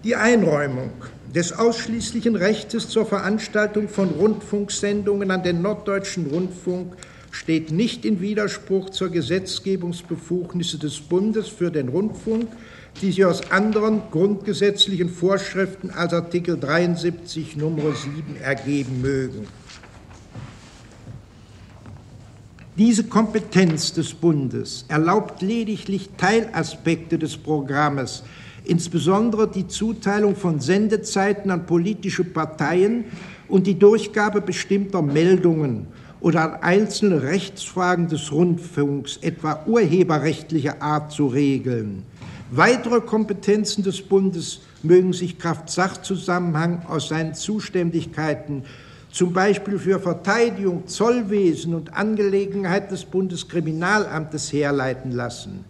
[0.05, 0.91] Die Einräumung
[1.33, 6.95] des ausschließlichen Rechtes zur Veranstaltung von Rundfunksendungen an den Norddeutschen Rundfunk
[7.31, 12.47] steht nicht in Widerspruch zur Gesetzgebungsbefugnisse des Bundes für den Rundfunk,
[13.01, 19.47] die sich aus anderen grundgesetzlichen Vorschriften als Artikel 73 Nummer 7 ergeben mögen.
[22.77, 28.23] Diese Kompetenz des Bundes erlaubt lediglich Teilaspekte des Programmes,
[28.65, 33.05] insbesondere die Zuteilung von Sendezeiten an politische Parteien
[33.47, 35.87] und die Durchgabe bestimmter Meldungen
[36.21, 42.03] oder an einzelne Rechtsfragen des Rundfunks, etwa urheberrechtlicher Art, zu regeln.
[42.51, 48.63] Weitere Kompetenzen des Bundes mögen sich kraft Sachzusammenhang aus seinen Zuständigkeiten
[49.13, 55.65] zum Beispiel für Verteidigung, Zollwesen und Angelegenheit des Bundeskriminalamtes herleiten lassen.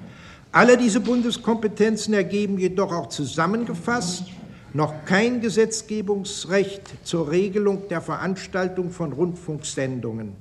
[0.54, 4.26] Alle diese Bundeskompetenzen ergeben jedoch auch zusammengefasst
[4.74, 10.34] noch kein Gesetzgebungsrecht zur Regelung der Veranstaltung von Rundfunksendungen.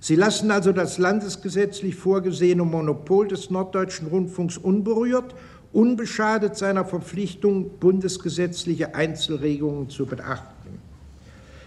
[0.00, 5.34] Sie lassen also das landesgesetzlich vorgesehene Monopol des Norddeutschen Rundfunks unberührt,
[5.74, 10.78] unbeschadet seiner Verpflichtung, bundesgesetzliche Einzelregungen zu beachten.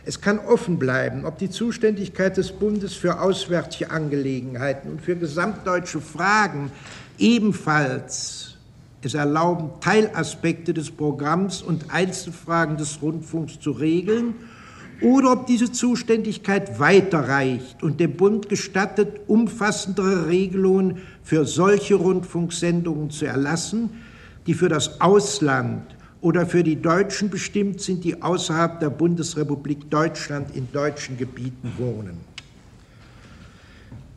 [0.06, 6.02] Es kann offen bleiben, ob die Zuständigkeit des Bundes für auswärtige Angelegenheiten und für gesamtdeutsche
[6.02, 6.72] Fragen
[7.24, 8.58] ebenfalls
[9.02, 14.36] es erlauben, Teilaspekte des Programms und Einzelfragen des Rundfunks zu regeln,
[15.02, 23.26] oder ob diese Zuständigkeit weiterreicht und dem Bund gestattet, umfassendere Regelungen für solche Rundfunksendungen zu
[23.26, 23.90] erlassen,
[24.48, 25.84] die für das Ausland
[26.22, 32.33] oder für die Deutschen bestimmt sind, die außerhalb der Bundesrepublik Deutschland in deutschen Gebieten wohnen.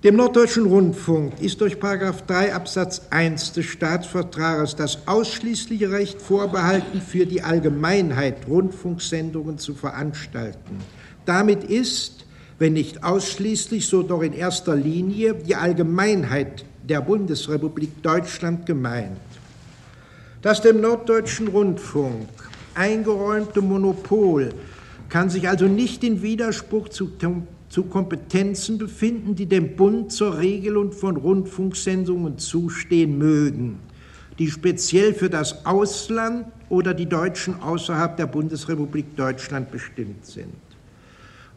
[0.06, 7.26] Dem Norddeutschen Rundfunk ist durch 3 Absatz 1 des Staatsvertrages das ausschließliche Recht vorbehalten, für
[7.26, 10.78] die Allgemeinheit Rundfunksendungen zu veranstalten.
[11.24, 12.24] Damit ist,
[12.60, 19.18] wenn nicht ausschließlich, so doch in erster Linie die Allgemeinheit der Bundesrepublik Deutschland gemeint.
[20.40, 22.28] Das dem Norddeutschen Rundfunk
[22.76, 24.50] eingeräumte Monopol
[25.08, 27.08] kann sich also nicht in Widerspruch zu
[27.76, 33.80] zu Kompetenzen befinden, die dem Bund zur Regelung von Rundfunksendungen zustehen mögen,
[34.38, 40.54] die speziell für das Ausland oder die Deutschen außerhalb der Bundesrepublik Deutschland bestimmt sind.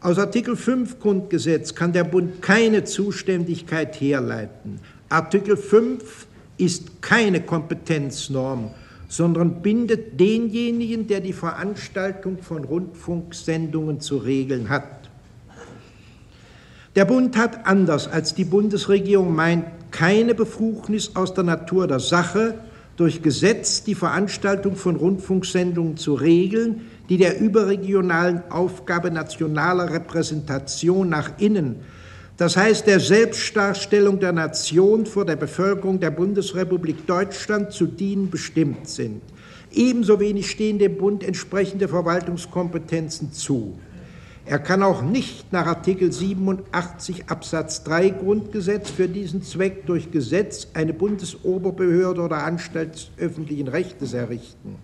[0.02, 4.78] Aus Artikel 5 Grundgesetz kann der Bund keine Zuständigkeit herleiten.
[5.08, 6.26] Artikel 5
[6.58, 8.72] ist keine Kompetenznorm,
[9.08, 14.99] sondern bindet denjenigen, der die Veranstaltung von Rundfunksendungen zu regeln hat.
[16.96, 22.54] Der Bund hat, anders als die Bundesregierung meint, keine Befugnis aus der Natur der Sache,
[22.96, 31.38] durch Gesetz die Veranstaltung von Rundfunksendungen zu regeln, die der überregionalen Aufgabe nationaler Repräsentation nach
[31.38, 31.76] innen,
[32.40, 38.88] das heißt der Selbstdarstellung der Nation vor der Bevölkerung der Bundesrepublik Deutschland zu dienen bestimmt
[38.88, 39.20] sind.
[39.70, 43.78] Ebenso wenig stehen dem Bund entsprechende Verwaltungskompetenzen zu.
[44.50, 50.66] Er kann auch nicht nach Artikel 87 Absatz 3 Grundgesetz für diesen Zweck durch Gesetz
[50.74, 54.74] eine Bundesoberbehörde oder Anstalt des öffentlichen Rechtes errichten.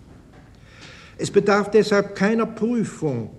[1.17, 3.31] Es bedarf deshalb keiner Prüfung,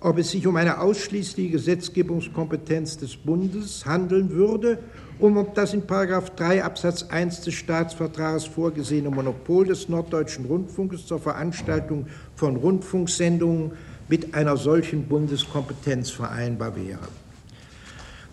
[0.00, 4.78] ob es sich um eine ausschließliche Gesetzgebungskompetenz des Bundes handeln würde
[5.18, 11.20] um ob das in 3 Absatz 1 des Staatsvertrages vorgesehene Monopol des Norddeutschen Rundfunkes zur
[11.20, 13.72] Veranstaltung von Rundfunksendungen
[14.08, 17.08] mit einer solchen Bundeskompetenz vereinbar wäre.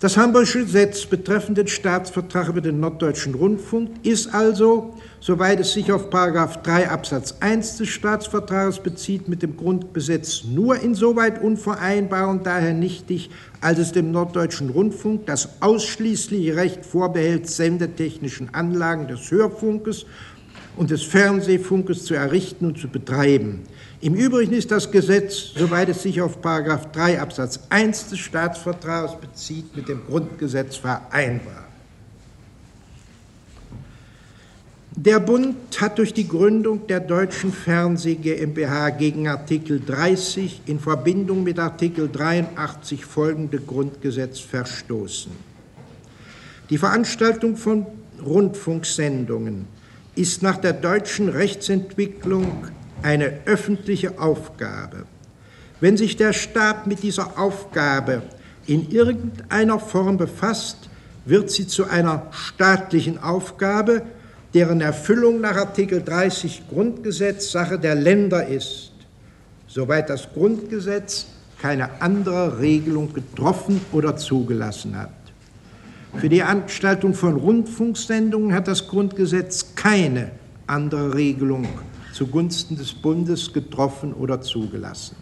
[0.02, 5.92] Das Hamburgische Gesetz betreffend den Staatsvertrag über den Norddeutschen Rundfunk ist also, soweit es sich
[5.92, 12.74] auf 3 Absatz 1 des Staatsvertrages bezieht, mit dem Grundgesetz nur insoweit unvereinbar und daher
[12.74, 13.30] nichtig,
[13.62, 20.08] als es dem Norddeutschen Rundfunk das ausschließliche Recht vorbehält, sendetechnischen Anlagen des Hörfunkes
[20.78, 23.62] und des Fernsehfunkes zu errichten und zu betreiben.
[24.02, 29.76] Im Übrigen ist das Gesetz, soweit es sich auf 3 Absatz 1 des Staatsvertrags bezieht,
[29.76, 31.66] mit dem Grundgesetz vereinbar.
[34.96, 41.44] Der Bund hat durch die Gründung der Deutschen Fernseh GmbH gegen Artikel 30 in Verbindung
[41.44, 45.32] mit Artikel 83 folgende Grundgesetz verstoßen.
[46.72, 47.86] Die Veranstaltung von
[48.24, 49.68] Rundfunksendungen
[50.16, 52.68] ist nach der deutschen Rechtsentwicklung
[53.04, 55.06] eine öffentliche Aufgabe.
[55.80, 58.22] Wenn sich der Staat mit dieser Aufgabe
[58.68, 60.90] in irgendeiner Form befasst,
[61.26, 64.04] wird sie zu einer staatlichen Aufgabe,
[64.54, 68.92] deren Erfüllung nach Artikel 30 Grundgesetz Sache der Länder ist,
[69.68, 71.28] soweit das Grundgesetz
[71.62, 75.12] keine andere Regelung getroffen oder zugelassen hat.
[76.18, 80.32] Für die Anstaltung von Rundfunksendungen hat das Grundgesetz keine
[80.68, 81.68] andere Regelung
[82.14, 85.16] zugunsten des Bundes getroffen oder zugelassen.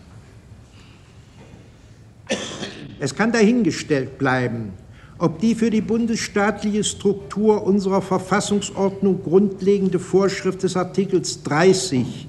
[3.00, 4.74] Es kann dahingestellt bleiben,
[5.18, 12.28] ob die für die bundesstaatliche Struktur unserer Verfassungsordnung grundlegende Vorschrift des Artikels 30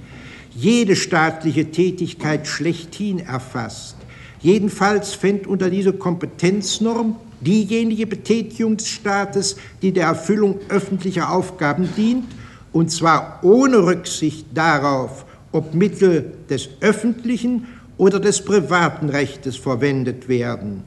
[0.55, 3.97] jede staatliche Tätigkeit schlechthin erfasst.
[4.41, 12.25] Jedenfalls fängt unter diese Kompetenznorm diejenige Betätigung des Staates, die der Erfüllung öffentlicher Aufgaben dient
[12.73, 17.67] und zwar ohne Rücksicht darauf, ob Mittel des öffentlichen
[17.97, 20.85] oder des privaten Rechtes verwendet werden.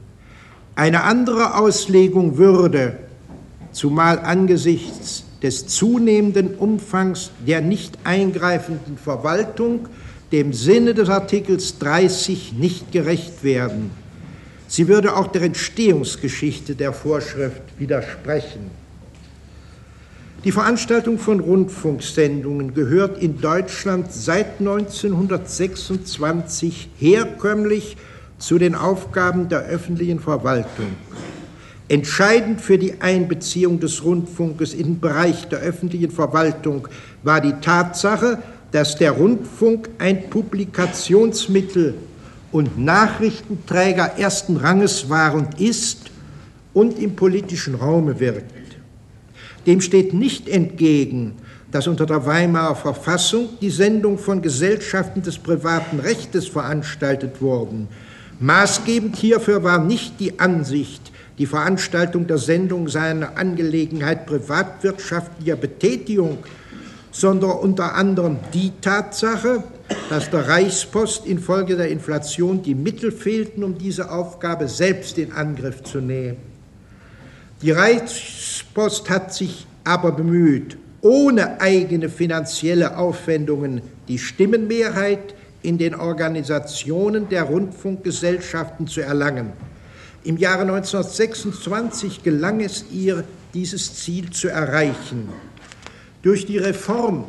[0.74, 2.96] Eine andere Auslegung würde,
[3.72, 9.88] zumal angesichts des zunehmenden Umfangs der nicht eingreifenden Verwaltung,
[10.32, 13.90] dem Sinne des Artikels 30 nicht gerecht werden.
[14.66, 18.83] Sie würde auch der Entstehungsgeschichte der Vorschrift widersprechen.
[20.44, 27.96] Die Veranstaltung von Rundfunksendungen gehört in Deutschland seit 1926 herkömmlich
[28.38, 30.88] zu den Aufgaben der öffentlichen Verwaltung.
[31.88, 36.88] Entscheidend für die Einbeziehung des Rundfunkes in den Bereich der öffentlichen Verwaltung
[37.22, 38.36] war die Tatsache,
[38.70, 41.94] dass der Rundfunk ein Publikationsmittel
[42.52, 46.10] und Nachrichtenträger ersten Ranges war und ist
[46.74, 48.63] und im politischen Raume wirkt.
[49.66, 51.34] Dem steht nicht entgegen,
[51.70, 57.88] dass unter der Weimarer Verfassung die Sendung von Gesellschaften des privaten Rechtes veranstaltet wurden.
[58.40, 66.38] Maßgebend hierfür war nicht die Ansicht, die Veranstaltung der Sendung sei eine Angelegenheit privatwirtschaftlicher Betätigung,
[67.10, 69.64] sondern unter anderem die Tatsache,
[70.10, 75.82] dass der Reichspost infolge der Inflation die Mittel fehlten, um diese Aufgabe selbst in Angriff
[75.82, 76.53] zu nehmen.
[77.64, 87.30] Die Reichspost hat sich aber bemüht, ohne eigene finanzielle Aufwendungen die Stimmenmehrheit in den Organisationen
[87.30, 89.54] der Rundfunkgesellschaften zu erlangen.
[90.24, 95.30] Im Jahre 1926 gelang es ihr, dieses Ziel zu erreichen.
[96.20, 97.24] Durch die Reform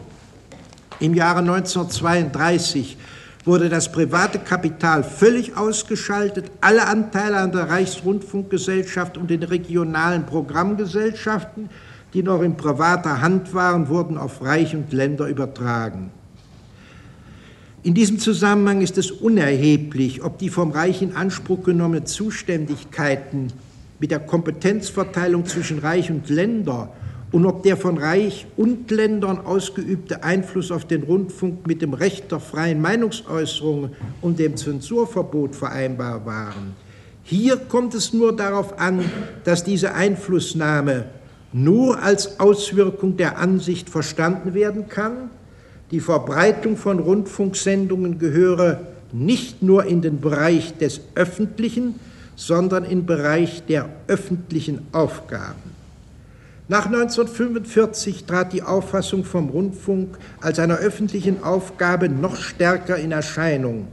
[1.00, 2.98] im Jahre 1932
[3.46, 6.52] wurde das private Kapital völlig ausgeschaltet.
[6.62, 11.70] Alle Anteile an der Reichsrundfunkgesellschaft und den regionalen Programmgesellschaften,
[12.14, 16.12] die noch in privater Hand waren, wurden auf Reich und Länder übertragen.
[17.84, 23.54] In diesem Zusammenhang ist es unerheblich, ob die vom Reich in Anspruch genommenen Zuständigkeiten
[24.00, 26.92] mit der Kompetenzverteilung zwischen Reich und Länder
[27.36, 32.32] und ob der von Reich und Ländern ausgeübte Einfluss auf den Rundfunk mit dem Recht
[32.32, 33.90] der freien Meinungsäußerung
[34.22, 36.78] und dem Zensurverbot vereinbar waren.
[37.24, 39.04] Hier kommt es nur darauf an,
[39.44, 41.08] dass diese Einflussnahme
[41.52, 45.30] nur als Auswirkung der Ansicht verstanden werden kann,
[45.92, 48.80] die Verbreitung von Rundfunksendungen gehöre
[49.12, 52.00] nicht nur in den Bereich des Öffentlichen,
[52.38, 55.65] sondern in den Bereich der öffentlichen Aufgaben.
[56.68, 63.88] Nach 1945 trat die Auffassung vom Rundfunk als einer öffentlichen Aufgabe noch stärker in Erscheinung,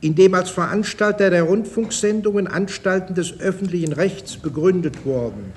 [0.00, 5.52] indem als Veranstalter der Rundfunksendungen Anstalten des öffentlichen Rechts begründet wurden.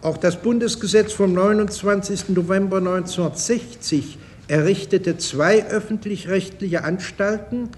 [0.00, 2.30] Auch das Bundesgesetz vom 29.
[2.30, 4.16] November 1960
[4.48, 7.68] errichtete zwei öffentlich-rechtliche Anstalten.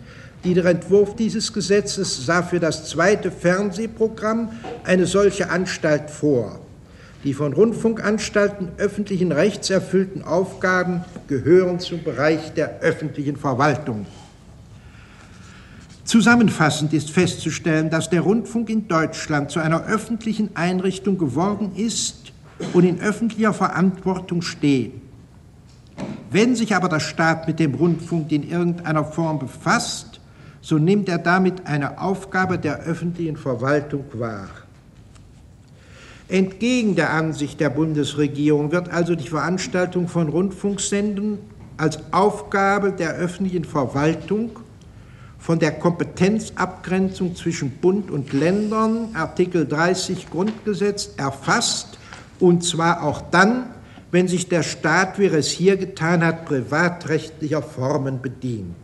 [0.44, 4.50] Der Entwurf dieses Gesetzes sah für das zweite Fernsehprogramm
[4.84, 6.61] eine solche Anstalt vor.
[7.24, 14.06] Die von Rundfunkanstalten öffentlichen Rechts erfüllten Aufgaben gehören zum Bereich der öffentlichen Verwaltung.
[16.04, 22.32] Zusammenfassend ist festzustellen, dass der Rundfunk in Deutschland zu einer öffentlichen Einrichtung geworden ist
[22.72, 24.92] und in öffentlicher Verantwortung steht.
[26.30, 30.20] Wenn sich aber der Staat mit dem Rundfunk in irgendeiner Form befasst,
[30.60, 34.48] so nimmt er damit eine Aufgabe der öffentlichen Verwaltung wahr.
[36.32, 41.40] Entgegen der Ansicht der Bundesregierung wird also die Veranstaltung von Rundfunksendungen
[41.76, 44.58] als Aufgabe der öffentlichen Verwaltung
[45.38, 51.98] von der Kompetenzabgrenzung zwischen Bund und Ländern, Artikel 30 Grundgesetz, erfasst,
[52.40, 53.66] und zwar auch dann,
[54.10, 58.74] wenn sich der Staat, wie er es hier getan hat, privatrechtlicher Formen bedient.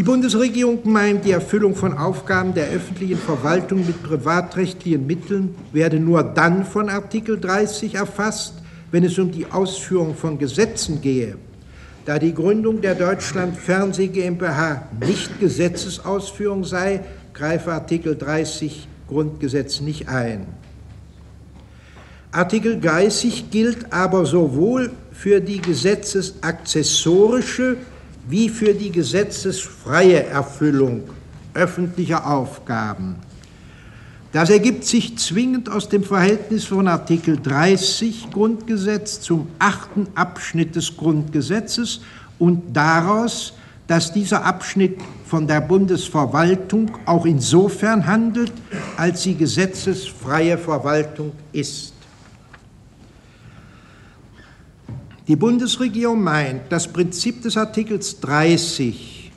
[0.00, 6.22] Die Bundesregierung meint, die Erfüllung von Aufgaben der öffentlichen Verwaltung mit privatrechtlichen Mitteln werde nur
[6.22, 8.54] dann von Artikel 30 erfasst,
[8.92, 11.36] wenn es um die Ausführung von Gesetzen gehe.
[12.06, 17.00] Da die Gründung der Deutschland Fernseh GmbH nicht Gesetzesausführung sei,
[17.34, 20.46] greife Artikel 30 Grundgesetz nicht ein.
[22.32, 27.76] Artikel 30 gilt aber sowohl für die gesetzesakzessorische
[28.30, 31.02] wie für die gesetzesfreie Erfüllung
[31.52, 33.16] öffentlicher Aufgaben.
[34.32, 40.96] Das ergibt sich zwingend aus dem Verhältnis von Artikel 30 Grundgesetz zum achten Abschnitt des
[40.96, 42.00] Grundgesetzes
[42.38, 43.54] und daraus,
[43.88, 48.52] dass dieser Abschnitt von der Bundesverwaltung auch insofern handelt,
[48.96, 51.89] als sie gesetzesfreie Verwaltung ist.
[55.30, 59.30] Die Bundesregierung meint, das Prinzip des Artikels 30,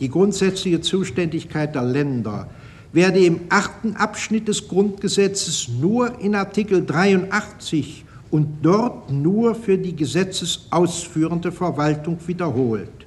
[0.00, 2.48] die grundsätzliche Zuständigkeit der Länder,
[2.92, 9.94] werde im achten Abschnitt des Grundgesetzes nur in Artikel 83 und dort nur für die
[9.94, 13.06] gesetzesausführende Verwaltung wiederholt.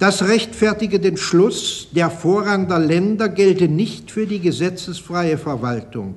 [0.00, 6.16] Das rechtfertige den Schluss, der Vorrang der Länder gelte nicht für die gesetzesfreie Verwaltung.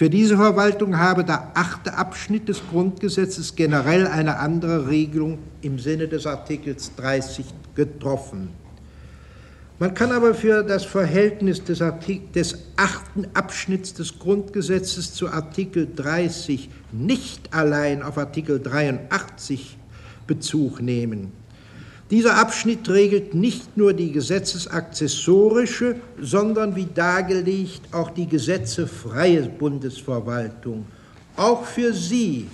[0.00, 6.08] Für diese Verwaltung habe der achte Abschnitt des Grundgesetzes generell eine andere Regelung im Sinne
[6.08, 7.44] des Artikels 30
[7.74, 8.48] getroffen.
[9.78, 15.86] Man kann aber für das Verhältnis des, Artik des achten Abschnitts des Grundgesetzes zu Artikel
[15.94, 19.76] 30 nicht allein auf Artikel 83
[20.26, 21.39] Bezug nehmen.
[22.10, 30.86] Dieser Abschnitt regelt nicht nur die gesetzesakzessorische, sondern wie dargelegt auch die gesetzefreie Bundesverwaltung.
[31.36, 32.48] Auch für sie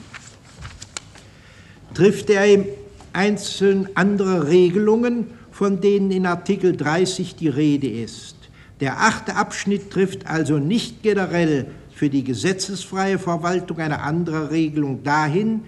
[1.95, 2.67] trifft er im
[3.15, 8.37] Einzelnen andere Regelungen, von denen in Artikel 30 die Rede ist.
[8.81, 15.63] Der achte Abschnitt trifft also nicht generell für die gesetzesfreie Verwaltung eine andere Regelung dahin,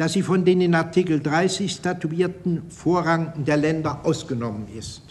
[0.00, 5.02] dass sie von den in Artikel 30 statuierten Vorrang der Länder ausgenommen ist.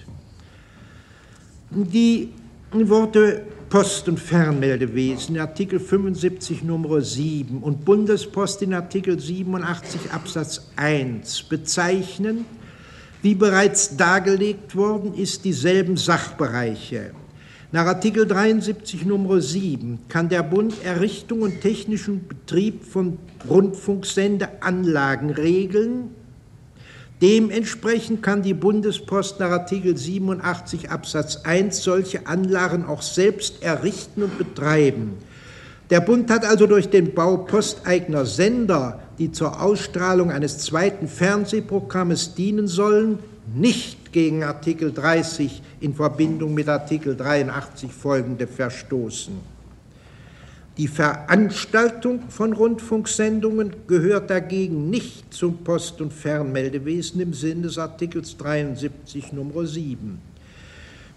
[1.70, 2.34] Die
[2.72, 10.72] Worte Post- und Fernmeldewesen in Artikel 75 Nummer 7 und Bundespost in Artikel 87 Absatz
[10.76, 12.46] 1 bezeichnen,
[13.22, 17.12] wie bereits dargelegt worden ist, dieselben Sachbereiche.
[17.72, 26.10] Nach Artikel 73 Nummer 7 kann der Bund Errichtung und technischen Betrieb von Rundfunksendeanlagen regeln,
[27.22, 34.38] Dementsprechend kann die Bundespost nach Artikel 87 Absatz 1 solche Anlagen auch selbst errichten und
[34.38, 35.18] betreiben.
[35.90, 42.36] Der Bund hat also durch den Bau posteigener Sender, die zur Ausstrahlung eines zweiten Fernsehprogrammes
[42.36, 43.20] dienen sollen,
[43.54, 49.60] nicht gegen Artikel 30 in Verbindung mit Artikel 83 folgende verstoßen.
[50.78, 58.38] Die Veranstaltung von Rundfunksendungen gehört dagegen nicht zum Post- und Fernmeldewesen im Sinne des Artikels
[58.38, 60.22] 73 Nummer 7.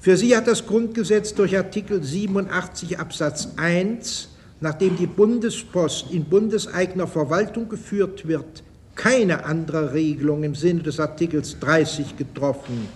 [0.01, 4.31] Für sie hat das Grundgesetz durch Artikel 87 Absatz 1,
[4.61, 8.65] nachdem die Bundespost in bundeseigener Verwaltung geführt wird,
[8.95, 12.89] keine andere Regelung im Sinne des Artikels 30 getroffen.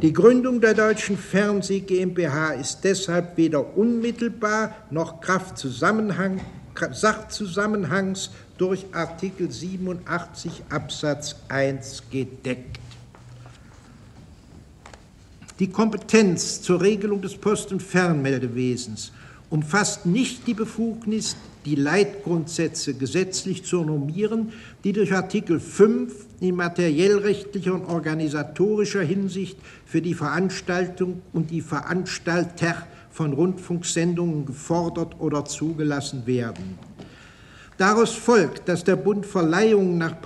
[0.00, 6.40] Die Gründung der Deutschen Fernseh GmbH ist deshalb weder unmittelbar noch Kraft Zusammenhang,
[6.92, 12.80] Sachzusammenhangs durch Artikel 87 Absatz 1 gedeckt.
[15.58, 19.12] Die Kompetenz zur Regelung des Post- und Fernmeldewesens
[19.50, 24.52] umfasst nicht die Befugnis, die Leitgrundsätze gesetzlich zu normieren,
[24.84, 32.86] die durch Artikel 5 in materiellrechtlicher und organisatorischer Hinsicht für die Veranstaltung und die Veranstalter
[33.10, 36.78] von Rundfunksendungen gefordert oder zugelassen werden.
[37.78, 40.20] Daraus folgt, dass der Bund Verleihungen nach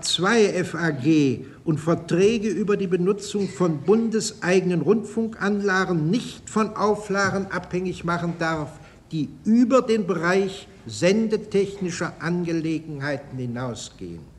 [0.00, 8.34] 2 FAG und Verträge über die Benutzung von bundeseigenen Rundfunkanlagen nicht von Auflagen abhängig machen
[8.38, 8.70] darf,
[9.12, 14.36] die über den Bereich sendetechnischer Angelegenheiten hinausgehen.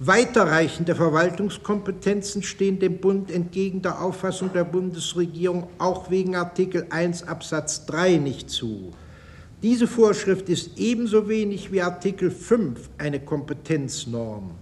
[0.00, 7.84] Weiterreichende Verwaltungskompetenzen stehen dem Bund entgegen der Auffassung der Bundesregierung auch wegen Artikel 1 Absatz
[7.86, 8.92] 3 nicht zu.
[9.60, 14.52] Diese Vorschrift ist ebenso wenig wie Artikel 5 eine Kompetenznorm.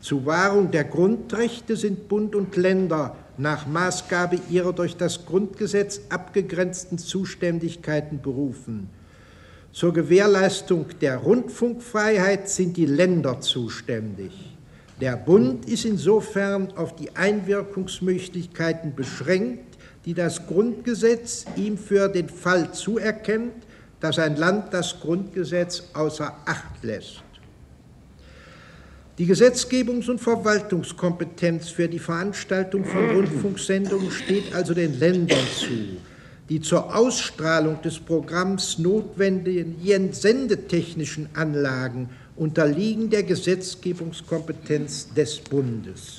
[0.00, 6.98] Zur Wahrung der Grundrechte sind Bund und Länder nach Maßgabe ihrer durch das Grundgesetz abgegrenzten
[6.98, 8.90] Zuständigkeiten berufen.
[9.72, 14.32] Zur Gewährleistung der Rundfunkfreiheit sind die Länder zuständig.
[15.00, 22.72] Der Bund ist insofern auf die Einwirkungsmöglichkeiten beschränkt, die das Grundgesetz ihm für den Fall
[22.72, 23.54] zuerkennt,
[24.00, 27.22] dass ein Land das Grundgesetz außer Acht lässt.
[29.22, 35.68] Die Gesetzgebungs- und Verwaltungskompetenz für die Veranstaltung von Rundfunksendungen steht also den Ländern zu.
[36.48, 46.18] Die zur Ausstrahlung des Programms notwendigen sendetechnischen Anlagen unterliegen der Gesetzgebungskompetenz des Bundes.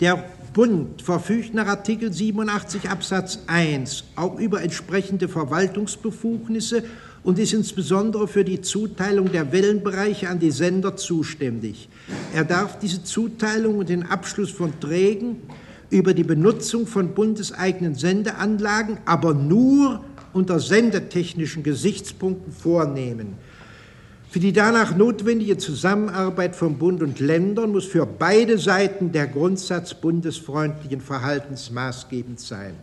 [0.00, 6.84] Der Bund verfügt nach Artikel 87 Absatz 1 auch über entsprechende Verwaltungsbefugnisse
[7.22, 11.88] und ist insbesondere für die Zuteilung der Wellenbereiche an die Sender zuständig.
[12.34, 15.36] Er darf diese Zuteilung und den Abschluss von Trägen
[15.90, 23.34] über die Benutzung von bundeseigenen Sendeanlagen, aber nur unter sendetechnischen Gesichtspunkten vornehmen.
[24.30, 29.92] Für die danach notwendige Zusammenarbeit von Bund und Ländern muss für beide Seiten der Grundsatz
[29.92, 32.74] bundesfreundlichen Verhaltens maßgebend sein.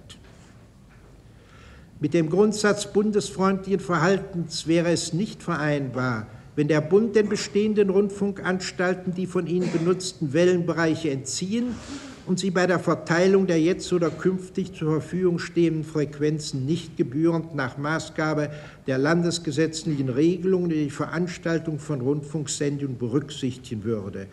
[1.99, 9.15] Mit dem Grundsatz bundesfreundlichen Verhaltens wäre es nicht vereinbar, wenn der Bund den bestehenden Rundfunkanstalten
[9.15, 11.73] die von ihnen benutzten Wellenbereiche entziehen
[12.27, 17.55] und sie bei der Verteilung der jetzt oder künftig zur Verfügung stehenden Frequenzen nicht gebührend
[17.55, 18.51] nach Maßgabe
[18.85, 24.27] der landesgesetzlichen Regelungen die Veranstaltung von Rundfunksendungen berücksichtigen würde.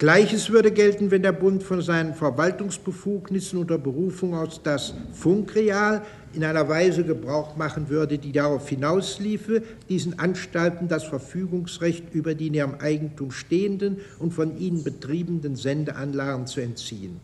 [0.00, 6.00] Gleiches würde gelten, wenn der Bund von seinen Verwaltungsbefugnissen unter Berufung aus das Funkreal
[6.32, 12.46] in einer Weise Gebrauch machen würde, die darauf hinausliefe, diesen Anstalten das Verfügungsrecht über die
[12.46, 17.20] in ihrem Eigentum stehenden und von ihnen betriebenen Sendeanlagen zu entziehen.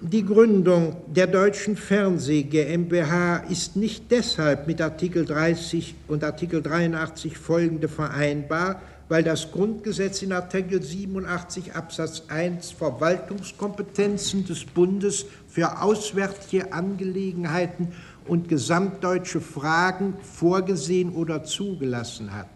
[0.00, 7.36] Die Gründung der Deutschen Fernseh GmbH ist nicht deshalb mit Artikel 30 und Artikel 83
[7.36, 8.80] folgende vereinbar,
[9.10, 17.88] weil das Grundgesetz in Artikel 87 Absatz 1 Verwaltungskompetenzen des Bundes für auswärtige Angelegenheiten
[18.28, 22.46] und gesamtdeutsche Fragen vorgesehen oder zugelassen hat.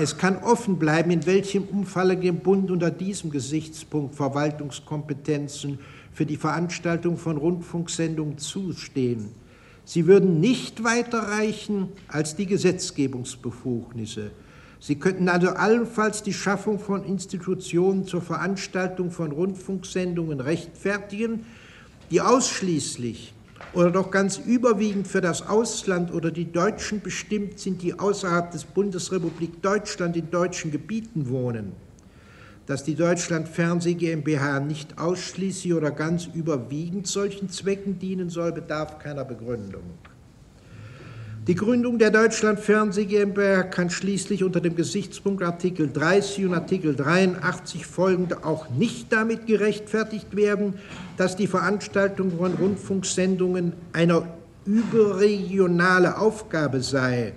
[0.00, 5.78] Es kann offen bleiben, in welchem Umfalle dem Bund unter diesem Gesichtspunkt Verwaltungskompetenzen
[6.12, 9.28] für die Veranstaltung von Rundfunksendungen zustehen.
[9.84, 14.32] Sie würden nicht weiter reichen als die Gesetzgebungsbefugnisse.
[14.80, 21.44] Sie könnten also allenfalls die Schaffung von Institutionen zur Veranstaltung von Rundfunksendungen rechtfertigen,
[22.10, 23.34] die ausschließlich
[23.72, 28.64] oder doch ganz überwiegend für das Ausland oder die Deutschen bestimmt sind, die außerhalb des
[28.64, 31.72] Bundesrepublik Deutschland in deutschen Gebieten wohnen.
[32.66, 38.98] Dass die Deutschland Fernseh GmbH nicht ausschließlich oder ganz überwiegend solchen Zwecken dienen soll, bedarf
[38.98, 39.82] keiner Begründung.
[41.48, 46.94] Die Gründung der Deutschland Fernseh GmbH kann schließlich unter dem Gesichtspunkt Artikel 30 und Artikel
[46.94, 50.74] 83 folgende auch nicht damit gerechtfertigt werden,
[51.16, 54.24] dass die Veranstaltung von Rundfunksendungen eine
[54.66, 57.32] überregionale Aufgabe sei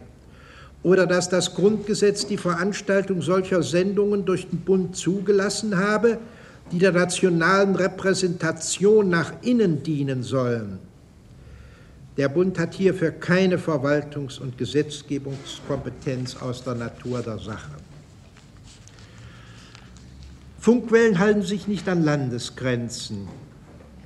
[0.83, 6.17] oder dass das Grundgesetz die Veranstaltung solcher Sendungen durch den Bund zugelassen habe,
[6.73, 10.90] die der nationalen Repräsentation nach innen dienen sollen.
[12.21, 17.71] Der Bund hat hierfür keine Verwaltungs- und Gesetzgebungskompetenz aus der Natur der Sache.
[20.59, 23.27] Funkwellen halten sich nicht an Landesgrenzen.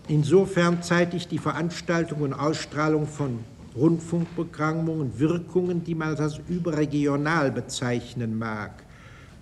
[0.07, 3.39] Insofern zeitigt die Veranstaltung und Ausstrahlung von
[3.75, 8.81] Rundfunkprogrammungen Wirkungen, die man als überregional bezeichnen mag.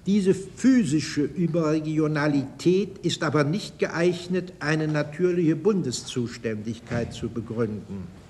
[0.07, 8.22] Diese physische Überregionalität ist aber nicht geeignet, eine natürliche Bundeszuständigkeit zu begründen.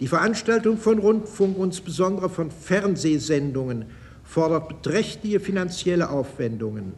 [0.00, 3.84] Die Veranstaltung von Rundfunk, insbesondere von Fernsehsendungen,
[4.24, 6.94] fordert beträchtliche finanzielle Aufwendungen.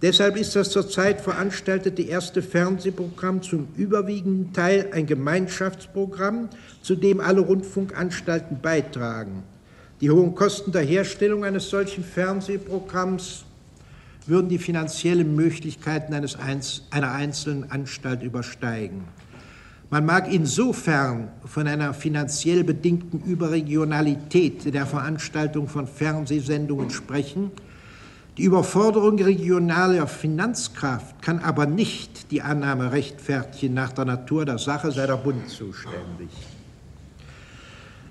[0.00, 6.48] Deshalb ist das zurzeit veranstaltete erste Fernsehprogramm zum überwiegenden Teil ein Gemeinschaftsprogramm,
[6.80, 9.42] zu dem alle Rundfunkanstalten beitragen.
[10.00, 13.44] Die hohen Kosten der Herstellung eines solchen Fernsehprogramms
[14.26, 16.38] würden die finanziellen Möglichkeiten eines,
[16.90, 19.04] einer einzelnen Anstalt übersteigen.
[19.92, 27.50] Man mag insofern von einer finanziell bedingten Überregionalität der Veranstaltung von Fernsehsendungen sprechen.
[28.38, 34.92] Die Überforderung regionaler Finanzkraft kann aber nicht die Annahme rechtfertigen, nach der Natur der Sache
[34.92, 36.30] sei der Bund zuständig.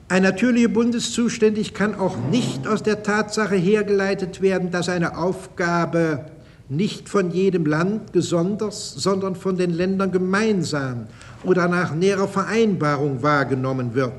[0.10, 6.26] Eine natürliche Bundeszuständigkeit kann auch nicht aus der Tatsache hergeleitet werden, dass eine Aufgabe
[6.70, 11.08] nicht von jedem Land gesondert, sondern von den Ländern gemeinsam
[11.44, 14.14] oder nach näherer Vereinbarung wahrgenommen wird.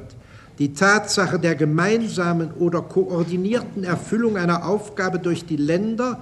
[0.59, 6.21] Die Tatsache der gemeinsamen oder koordinierten Erfüllung einer Aufgabe durch die Länder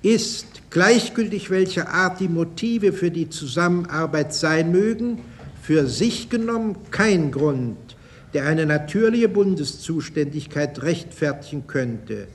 [0.00, 5.18] ist, gleichgültig welcher Art die Motive für die Zusammenarbeit sein mögen,
[5.60, 7.76] für sich genommen kein Grund,
[8.34, 12.26] der eine natürliche Bundeszuständigkeit rechtfertigen könnte.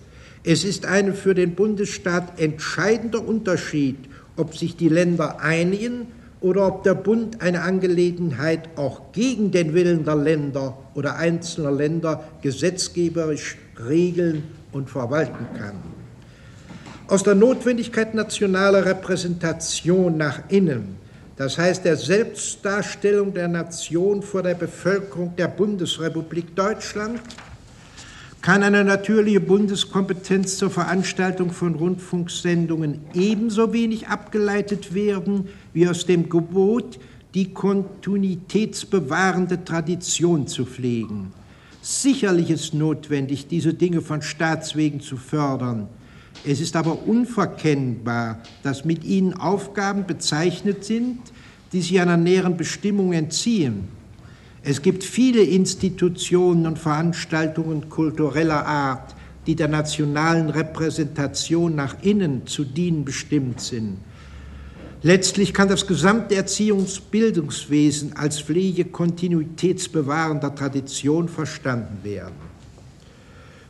[0.49, 3.97] Es ist ein für den Bundesstaat entscheidender Unterschied,
[4.37, 6.07] ob sich die Länder einigen
[6.39, 12.23] oder ob der Bund eine Angelegenheit auch gegen den Willen der Länder oder einzelner Länder
[12.41, 13.57] gesetzgeberisch
[13.89, 15.75] regeln und verwalten kann.
[17.07, 20.95] Aus der Notwendigkeit nationaler Repräsentation nach innen,
[21.35, 27.19] das heißt der Selbstdarstellung der Nation vor der Bevölkerung der Bundesrepublik Deutschland,
[28.41, 36.29] kann eine natürliche Bundeskompetenz zur Veranstaltung von Rundfunksendungen ebenso wenig abgeleitet werden wie aus dem
[36.29, 36.99] Gebot,
[37.33, 41.31] die kontinuitätsbewahrende Tradition zu pflegen.
[41.81, 45.87] Sicherlich ist notwendig, diese Dinge von Staatswegen zu fördern.
[46.45, 51.19] Es ist aber unverkennbar, dass mit ihnen Aufgaben bezeichnet sind,
[51.73, 53.87] die sich einer näheren Bestimmung entziehen.
[54.63, 62.65] Es gibt viele Institutionen und Veranstaltungen kultureller Art, die der nationalen Repräsentation nach innen zu
[62.65, 63.97] dienen bestimmt sind.
[65.03, 72.47] Letztlich kann das gesamte Erziehungsbildungswesen als Pflege kontinuitätsbewahrender Tradition verstanden werden.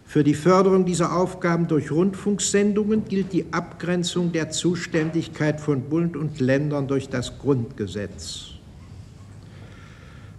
[0.06, 6.40] Für die Förderung dieser Aufgaben durch Rundfunksendungen gilt die Abgrenzung der Zuständigkeit von Bund und
[6.40, 8.57] Ländern durch das Grundgesetz.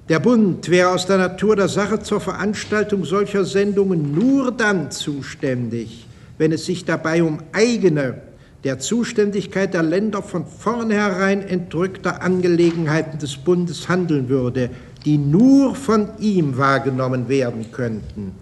[0.09, 6.07] Der Bund wäre aus der Natur der Sache zur Veranstaltung solcher Sendungen nur dann zuständig,
[6.39, 8.23] wenn es sich dabei um eigene,
[8.65, 14.71] der Zuständigkeit der Länder von vornherein entrückte Angelegenheiten des Bundes handeln würde,
[15.05, 18.33] die nur von ihm wahrgenommen werden könnten.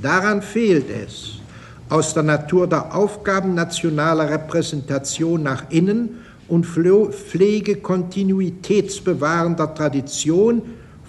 [0.00, 1.40] Daran fehlt es.
[1.88, 10.62] aus der Natur der Aufgaben nationaler Repräsentation nach innen und Pflege kontinuitätsbewahrender Tradition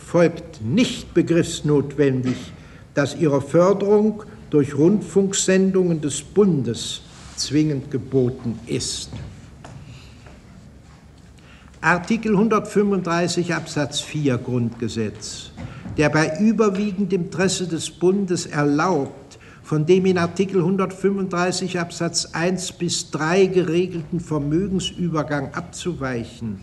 [0.07, 2.37] folgt nicht begriffsnotwendig,
[2.93, 7.01] dass ihre Förderung durch Rundfunksendungen des Bundes
[7.35, 9.09] zwingend geboten ist.
[11.81, 15.51] Artikel 135 Absatz 4 Grundgesetz,
[15.97, 23.11] der bei überwiegendem Interesse des Bundes erlaubt, von dem in Artikel 135 Absatz 1 bis
[23.11, 26.61] 3 geregelten Vermögensübergang abzuweichen,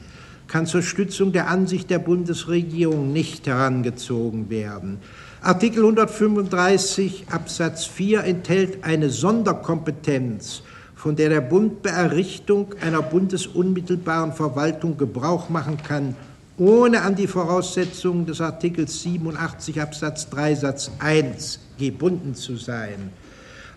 [0.49, 4.99] kann zur Stützung der Ansicht der Bundesregierung nicht herangezogen werden.
[5.41, 10.63] Artikel 135 Absatz 4 enthält eine Sonderkompetenz
[11.05, 16.17] von der der Bund bei Errichtung einer bundesunmittelbaren Verwaltung Gebrauch machen kann,
[16.57, 23.11] ohne an die Voraussetzungen des Artikels 87 Absatz 3 Satz 1 gebunden zu sein.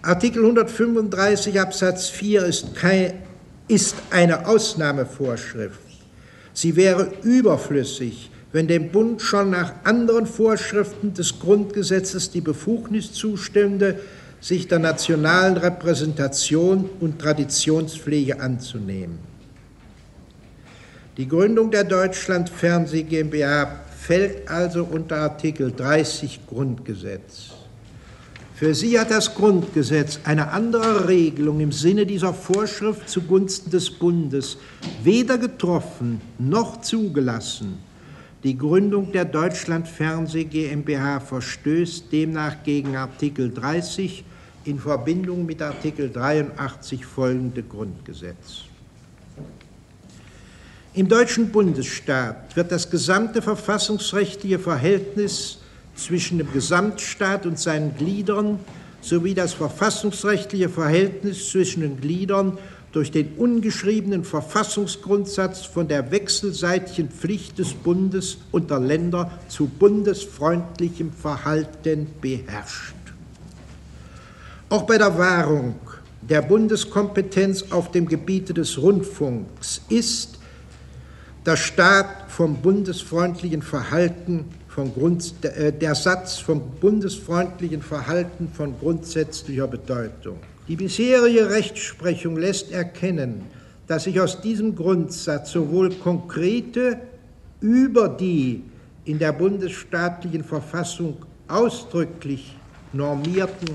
[0.04, 3.14] Artikel 135 Absatz 4 ist, kein,
[3.68, 5.87] ist eine Ausnahmevorschrift.
[6.58, 14.00] Sie wäre überflüssig, wenn dem Bund schon nach anderen Vorschriften des Grundgesetzes die Befugnis zustände,
[14.42, 19.20] sich der nationalen Repräsentation und Traditionspflege anzunehmen.
[21.18, 27.57] Die Gründung der Deutschland Fernseh GmbH fällt also unter Artikel 30 Grundgesetz.
[28.58, 34.58] Für sie hat das Grundgesetz eine andere Regelung im Sinne dieser Vorschrift zugunsten des Bundes
[35.04, 37.78] weder getroffen noch zugelassen.
[38.44, 44.24] Die Gründung der Deutschland Fernseh GmbH verstößt demnach gegen Artikel 30
[44.66, 48.64] in Verbindung mit Artikel 83 folgende Grundgesetz.
[50.96, 55.57] Im deutschen Bundesstaat wird das gesamte verfassungsrechtliche Verhältnis
[55.98, 58.60] zwischen dem Gesamtstaat und seinen Gliedern
[59.02, 62.58] sowie das verfassungsrechtliche Verhältnis zwischen den Gliedern
[62.92, 71.12] durch den ungeschriebenen Verfassungsgrundsatz von der wechselseitigen Pflicht des Bundes und der Länder zu bundesfreundlichem
[71.12, 72.96] Verhalten beherrscht.
[74.70, 75.76] Auch bei der Wahrung
[76.22, 80.40] der Bundeskompetenz auf dem Gebiete des Rundfunks ist
[81.46, 84.46] der Staat vom bundesfreundlichen Verhalten
[84.78, 90.38] von Grund, äh, der Satz vom bundesfreundlichen Verhalten von grundsätzlicher Bedeutung.
[90.68, 93.42] Die bisherige Rechtsprechung lässt erkennen,
[93.88, 97.00] dass sich aus diesem Grundsatz sowohl konkrete
[97.60, 98.62] über die
[99.06, 102.56] in der bundesstaatlichen Verfassung ausdrücklich
[102.94, 103.70] normierten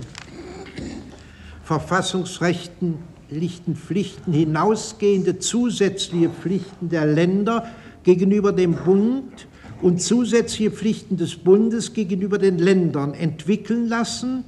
[1.64, 7.66] verfassungsrechtlichen Pflichten hinausgehende zusätzliche Pflichten der Länder
[8.04, 9.48] gegenüber dem Bund
[9.82, 14.44] und zusätzliche Pflichten des Bundes gegenüber den Ländern entwickeln lassen,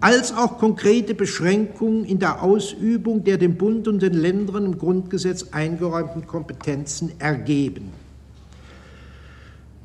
[0.00, 5.48] als auch konkrete Beschränkungen in der Ausübung der dem Bund und den Ländern im Grundgesetz
[5.50, 7.90] eingeräumten Kompetenzen ergeben.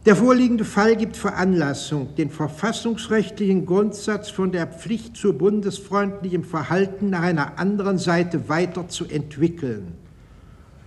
[0.06, 7.24] Der vorliegende Fall gibt Veranlassung, den verfassungsrechtlichen Grundsatz von der Pflicht zu bundesfreundlichem Verhalten nach
[7.24, 9.93] einer anderen Seite weiterzuentwickeln.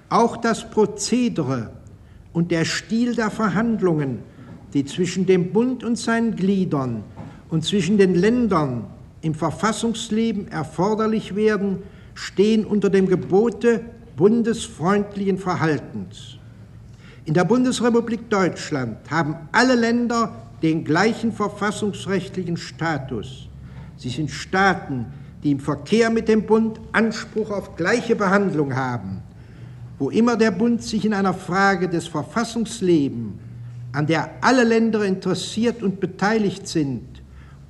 [0.08, 1.72] Auch das Prozedere
[2.32, 4.20] und der Stil der Verhandlungen,
[4.74, 7.02] die zwischen dem Bund und seinen Gliedern
[7.50, 8.84] und zwischen den Ländern
[9.22, 11.78] im Verfassungsleben erforderlich werden,
[12.14, 13.80] stehen unter dem Gebote
[14.16, 16.36] bundesfreundlichen Verhaltens.
[17.24, 23.48] In der Bundesrepublik Deutschland haben alle Länder den gleichen verfassungsrechtlichen Status.
[23.96, 25.06] Sie sind Staaten,
[25.42, 29.22] die im Verkehr mit dem Bund Anspruch auf gleiche Behandlung haben.
[29.98, 33.32] Wo immer der Bund sich in einer Frage des Verfassungslebens,
[33.92, 37.02] an der alle Länder interessiert und beteiligt sind,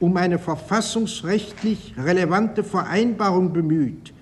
[0.00, 4.12] um eine verfassungsrechtlich relevante Vereinbarung bemüht,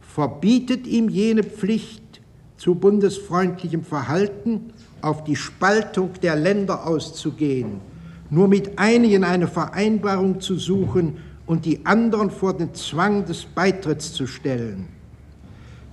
[0.00, 2.20] verbietet ihm jene Pflicht
[2.56, 7.80] zu bundesfreundlichem Verhalten auf die Spaltung der Länder auszugehen,
[8.30, 14.12] nur mit einigen eine Vereinbarung zu suchen und die anderen vor den Zwang des Beitritts
[14.12, 14.93] zu stellen.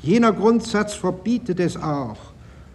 [0.03, 2.17] Jener Grundsatz verbietet es auch,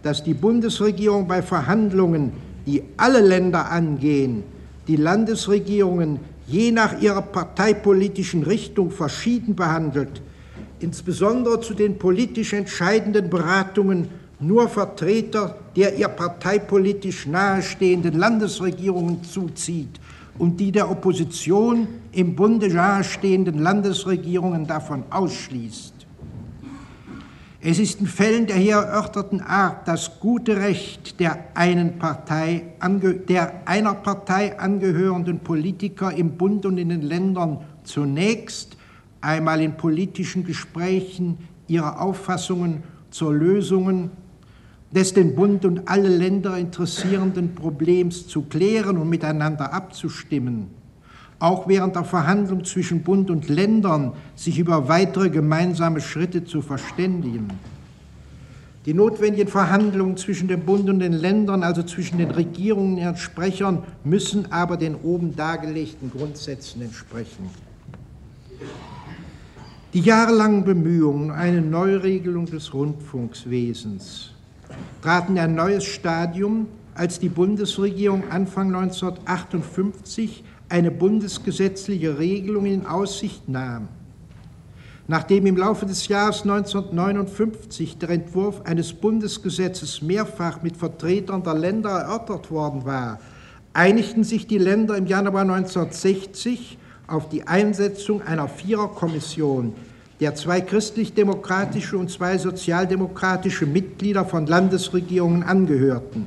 [0.03, 2.33] dass die Bundesregierung bei Verhandlungen,
[2.67, 4.45] die alle Länder angehen,
[4.87, 10.23] die Landesregierungen je nach ihrer parteipolitischen Richtung verschieden behandelt,
[10.79, 14.09] insbesondere zu den politisch entscheidenden Beratungen
[14.39, 20.01] nur Vertreter der ihr parteipolitisch nahestehenden Landesregierungen zuzieht
[20.39, 25.96] und die der Opposition im Bunde nahestehenden Landesregierungen davon ausschließt.
[27.61, 32.65] Es ist in Fällen der hier erörterten Art das gute Recht der, einen Partei,
[33.29, 38.77] der einer Partei angehörenden Politiker im Bund und in den Ländern zunächst
[39.21, 44.11] einmal in politischen Gesprächen ihre Auffassungen zur Lösungen
[44.91, 50.71] des den Bund und alle Länder interessierenden Problems zu klären und miteinander abzustimmen,
[51.39, 57.49] auch während der Verhandlung zwischen Bund und Ländern sich über weitere gemeinsame Schritte zu verständigen.
[58.87, 63.17] Die notwendigen Verhandlungen zwischen dem Bund und den Ländern, also zwischen den Regierungen und ihren
[63.17, 67.51] Sprechern, müssen aber den oben dargelegten Grundsätzen entsprechen.
[69.93, 74.31] Die jahrelangen Bemühungen um eine Neuregelung des Rundfunkswesens
[75.03, 83.49] traten in ein neues Stadium, als die Bundesregierung Anfang 1958 eine bundesgesetzliche Regelung in Aussicht
[83.49, 83.89] nahm.
[85.09, 91.91] Nachdem im Laufe des Jahres 1959 der Entwurf eines Bundesgesetzes mehrfach mit Vertretern der Länder
[91.91, 93.21] erörtert worden war,
[93.73, 99.75] einigten sich die Länder im Januar 1960 auf die Einsetzung einer Viererkommission,
[100.19, 106.27] der zwei christlich-demokratische und zwei sozialdemokratische Mitglieder von Landesregierungen angehörten.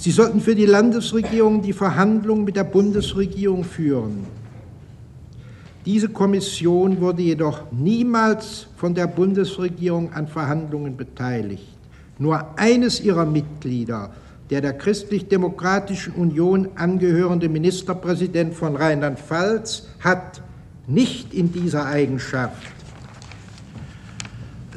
[0.00, 4.24] Sie sollten für die Landesregierung die Verhandlungen mit der Bundesregierung führen.
[5.84, 11.66] Diese Kommission wurde jedoch niemals von der Bundesregierung an Verhandlungen beteiligt.
[12.18, 14.10] Nur eines ihrer Mitglieder,
[14.48, 20.40] der der Christlich-Demokratischen Union angehörende Ministerpräsident von Rheinland-Pfalz, hat
[20.86, 22.62] nicht in dieser Eigenschaft,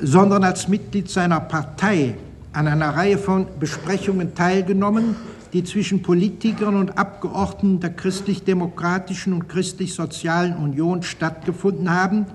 [0.02, 2.16] sondern als Mitglied seiner Partei
[2.54, 5.16] an einer Reihe von Besprechungen teilgenommen,
[5.54, 12.26] die zwischen Politikern und Abgeordneten der christlich-demokratischen und christlich-sozialen Union stattgefunden haben,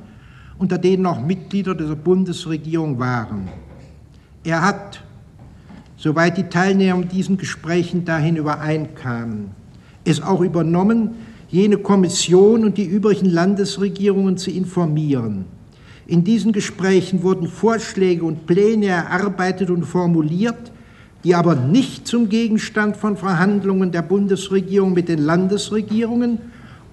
[0.59, 3.49] unter denen auch Mitglieder der Bundesregierung waren.
[4.45, 5.05] Er hat,
[5.97, 9.51] soweit die Teilnehmer an diesen Gesprächen dahin übereinkamen,
[10.05, 11.15] es auch übernommen,
[11.49, 15.47] jene Kommission und die übrigen Landesregierungen zu informieren.
[16.09, 20.73] In diesen Gesprächen wurden Vorschläge und Pläne erarbeitet und formuliert,
[21.23, 26.39] die aber nicht zum Gegenstand von Verhandlungen der Bundesregierung mit den Landesregierungen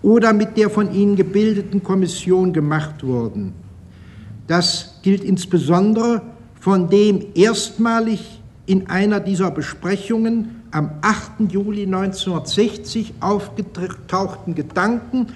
[0.01, 3.53] oder mit der von ihnen gebildeten Kommission gemacht wurden.
[4.47, 6.21] Das gilt insbesondere
[6.59, 11.53] von dem erstmalig in einer dieser Besprechungen am 8.
[11.53, 15.27] Juli 1960 aufgetauchten Gedanken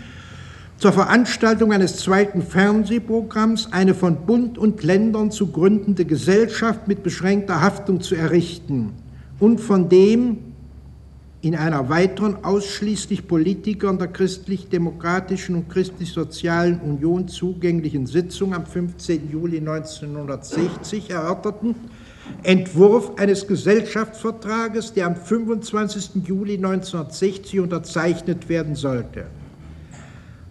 [0.79, 7.61] zur Veranstaltung eines zweiten Fernsehprogramms eine von Bund und Ländern zu gründende Gesellschaft mit beschränkter
[7.61, 8.93] Haftung zu errichten
[9.41, 10.37] und von dem
[11.41, 19.29] in einer weiteren ausschließlich Politikern der christlich-demokratischen und christlich-sozialen Union zugänglichen Sitzung am 15.
[19.31, 21.75] Juli 1960 erörterten
[22.43, 26.25] Entwurf eines Gesellschaftsvertrages, der am 25.
[26.25, 29.25] Juli 1960 unterzeichnet werden sollte.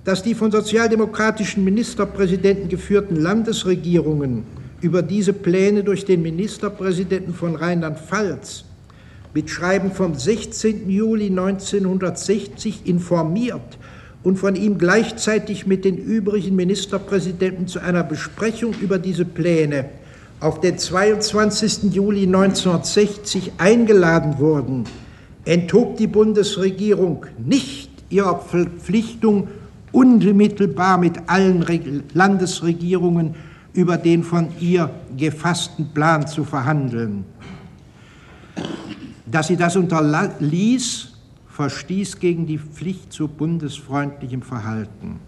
[0.08, 4.44] Dass die von sozialdemokratischen Ministerpräsidenten geführten Landesregierungen
[4.80, 8.64] über diese Pläne durch den Ministerpräsidenten von Rheinland-Pfalz
[9.34, 10.88] mit Schreiben vom 16.
[10.88, 13.76] Juli 1960 informiert
[14.22, 19.90] und von ihm gleichzeitig mit den übrigen Ministerpräsidenten zu einer Besprechung über diese Pläne
[20.40, 21.92] auf den 22.
[21.92, 24.84] Juli 1960 eingeladen wurden,
[25.44, 29.48] enthob die Bundesregierung nicht ihrer Verpflichtung,
[29.92, 31.64] unmittelbar mit allen
[32.14, 33.34] Landesregierungen
[33.72, 37.24] über den von ihr gefassten Plan zu verhandeln.
[39.26, 41.12] Dass sie das unterließ,
[41.48, 45.20] verstieß gegen die Pflicht zu bundesfreundlichem Verhalten.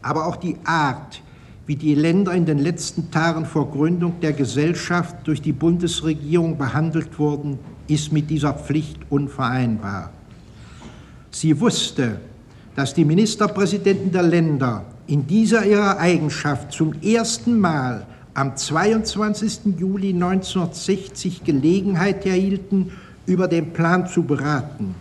[0.00, 1.20] Aber auch die Art,
[1.66, 7.18] wie die Länder in den letzten Tagen vor Gründung der Gesellschaft durch die Bundesregierung behandelt
[7.18, 7.58] wurden,
[7.88, 10.10] ist mit dieser Pflicht unvereinbar.
[11.30, 12.20] Sie wusste,
[12.78, 19.76] dass die Ministerpräsidenten der Länder in dieser ihrer Eigenschaft zum ersten Mal am 22.
[19.76, 22.92] Juli 1960 Gelegenheit erhielten,
[23.26, 24.94] über den Plan zu beraten.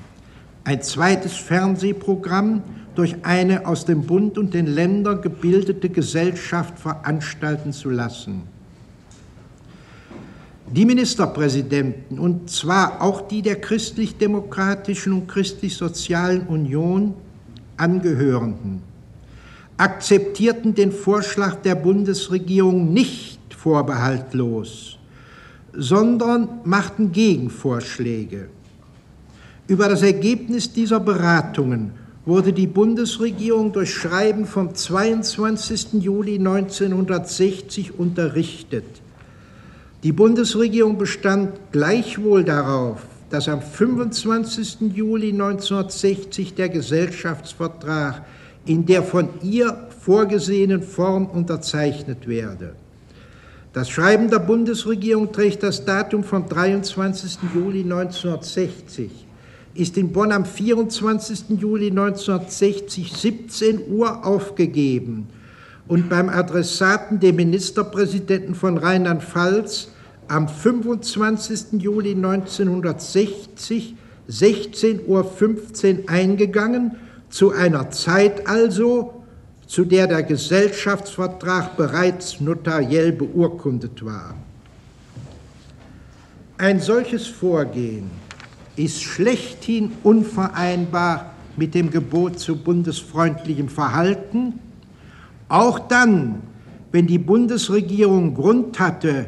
[0.64, 2.64] Ein zweites Fernsehprogramm
[2.95, 8.41] durch eine aus dem Bund und den Ländern gebildete Gesellschaft veranstalten zu lassen.
[10.72, 17.14] Die Ministerpräsidenten, und zwar auch die der christlich-demokratischen und christlich-sozialen Union
[17.78, 18.82] angehörenden,
[19.78, 24.98] akzeptierten den Vorschlag der Bundesregierung nicht vorbehaltlos,
[25.74, 28.49] sondern machten Gegenvorschläge.
[29.68, 31.91] Über das Ergebnis dieser Beratungen
[32.26, 35.94] wurde die Bundesregierung durch Schreiben vom 22.
[36.02, 38.86] Juli 1960 unterrichtet.
[40.04, 44.94] Die Bundesregierung bestand gleichwohl darauf, dass am 25.
[44.94, 48.24] Juli 1960 der Gesellschaftsvertrag
[48.66, 52.76] in der von ihr vorgesehenen Form unterzeichnet werde.
[53.74, 57.40] Das Schreiben der Bundesregierung trägt das Datum vom 23.
[57.54, 59.12] Juli 1960,
[59.74, 61.60] ist in Bonn am 24.
[61.60, 65.28] Juli 1960 17 Uhr aufgegeben
[65.88, 69.90] und beim Adressaten, dem Ministerpräsidenten von Rheinland-Pfalz,
[70.28, 71.82] am 25.
[71.82, 73.95] Juli 1960
[74.30, 76.98] 16.15 Uhr eingegangen,
[77.30, 79.24] zu einer Zeit also,
[79.68, 84.36] zu der der Gesellschaftsvertrag bereits notariell beurkundet war.
[86.58, 88.10] Ein solches Vorgehen
[88.76, 94.60] ist schlechthin unvereinbar mit dem Gebot zu bundesfreundlichem Verhalten,
[95.49, 96.41] auch dann,
[96.91, 99.28] wenn die Bundesregierung Grund hatte,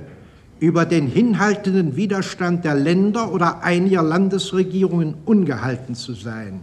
[0.59, 6.59] über den hinhaltenden Widerstand der Länder oder einiger Landesregierungen ungehalten zu sein.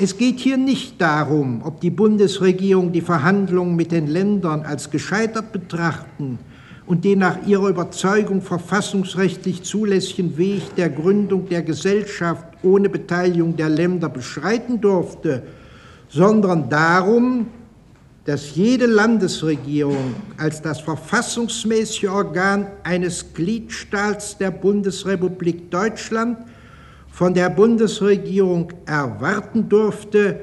[0.00, 5.52] Es geht hier nicht darum, ob die Bundesregierung die Verhandlungen mit den Ländern als gescheitert
[5.52, 6.38] betrachten
[6.86, 13.68] und den nach ihrer Überzeugung verfassungsrechtlich zulässigen Weg der Gründung der Gesellschaft ohne Beteiligung der
[13.68, 15.42] Länder beschreiten durfte,
[16.08, 17.48] sondern darum,
[18.28, 26.36] dass jede Landesregierung als das verfassungsmäßige Organ eines Gliedstaats der Bundesrepublik Deutschland
[27.10, 30.40] von der Bundesregierung erwarten durfte,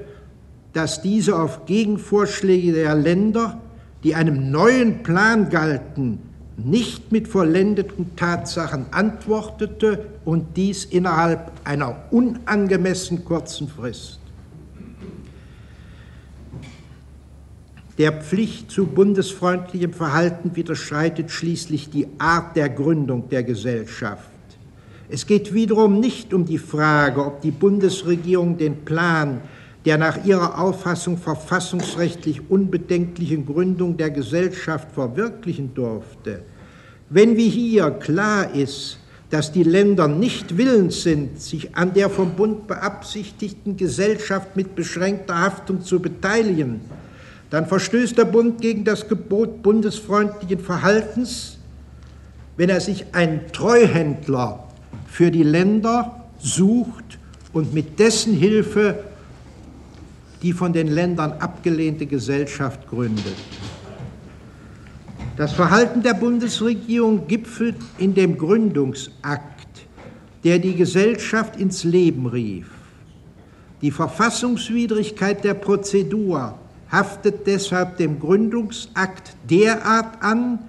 [0.74, 3.62] dass diese auf Gegenvorschläge der Länder,
[4.04, 6.18] die einem neuen Plan galten,
[6.58, 14.25] nicht mit vollendeten Tatsachen antwortete und dies innerhalb einer unangemessen kurzen Frist.
[17.98, 24.30] Der Pflicht zu bundesfreundlichem Verhalten widerschreitet schließlich die Art der Gründung der Gesellschaft.
[25.08, 29.42] Es geht wiederum nicht um die Frage, ob die Bundesregierung den Plan
[29.86, 36.42] der nach ihrer Auffassung verfassungsrechtlich unbedenklichen Gründung der Gesellschaft verwirklichen durfte.
[37.10, 39.00] Wenn wie hier klar ist,
[39.30, 45.40] dass die Länder nicht willens sind, sich an der vom Bund beabsichtigten Gesellschaft mit beschränkter
[45.40, 46.82] Haftung zu beteiligen,
[47.50, 51.58] dann verstößt der Bund gegen das Gebot bundesfreundlichen Verhaltens,
[52.58, 54.64] wenn er sich einen Treuhändler
[55.08, 57.20] für die Länder sucht
[57.54, 59.04] und mit dessen Hilfe
[60.42, 63.36] die von den Ländern abgelehnte Gesellschaft gründet.
[65.38, 69.88] Das Verhalten der Bundesregierung gipfelt in dem Gründungsakt,
[70.44, 72.68] der die Gesellschaft ins Leben rief.
[73.82, 76.58] Die Verfassungswidrigkeit der Prozedur
[76.96, 80.60] haftet deshalb dem Gründungsakt derart an,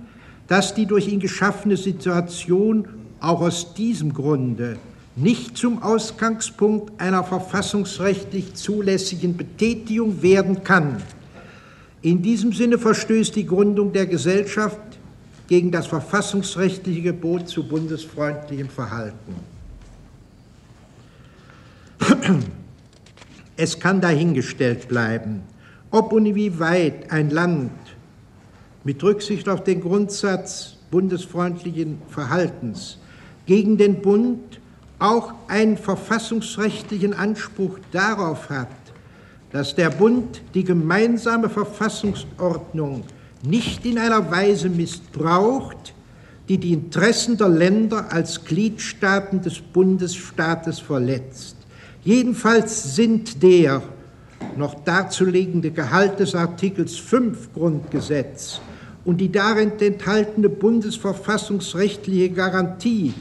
[0.49, 2.89] dass die durch ihn geschaffene Situation
[3.21, 4.77] auch aus diesem Grunde
[5.15, 11.03] nicht zum Ausgangspunkt einer verfassungsrechtlich zulässigen Betätigung werden kann.
[12.03, 14.81] In diesem Sinne verstößt die Gründung der Gesellschaft
[15.47, 19.37] gegen das verfassungsrechtliche Gebot zu bundesfreundlichem Verhalten.
[23.57, 25.43] Es kann dahingestellt bleiben,
[25.91, 27.71] ob und inwieweit ein Land
[28.85, 32.99] mit Rücksicht auf den Grundsatz bundesfreundlichen Verhaltens
[33.47, 34.61] gegen den Bund
[34.99, 38.69] auch einen verfassungsrechtlichen Anspruch darauf hat,
[39.53, 43.05] dass der Bund die gemeinsame Verfassungsordnung
[43.43, 45.95] nicht in einer Weise missbraucht,
[46.49, 51.57] die die Interessen der Länder als Gliedstaaten des Bundesstaates verletzt.
[52.05, 53.83] Jedenfalls sind der
[54.57, 58.61] noch darzulegende Gehalt des Artikels 5 Grundgesetz
[59.05, 63.15] und die darin enthaltene bundesverfassungsrechtliche Garantie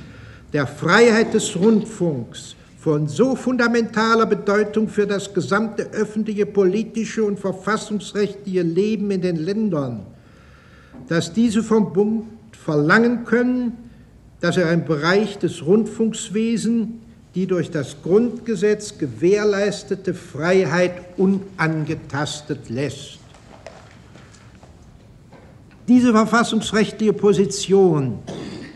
[0.53, 8.61] der Freiheit des Rundfunks von so fundamentaler Bedeutung für das gesamte öffentliche, politische und verfassungsrechtliche
[8.61, 10.06] Leben in den Ländern,
[11.07, 13.73] dass diese vom Bund verlangen können,
[14.39, 16.89] dass er im Bereich des Rundfunkswesens
[17.35, 23.19] die durch das Grundgesetz gewährleistete Freiheit unangetastet lässt.
[25.87, 28.19] Diese verfassungsrechtliche Position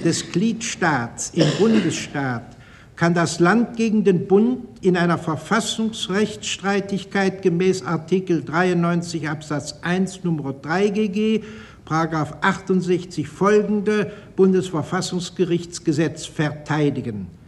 [0.03, 2.57] des Gliedstaats im Bundesstaat
[2.95, 10.53] kann das Land gegen den Bund in einer Verfassungsrechtsstreitigkeit gemäß Artikel 93 Absatz 1 Nummer
[10.53, 11.43] 3 GG,
[11.85, 17.38] Paragraph 68 folgende Bundesverfassungsgerichtsgesetz verteidigen.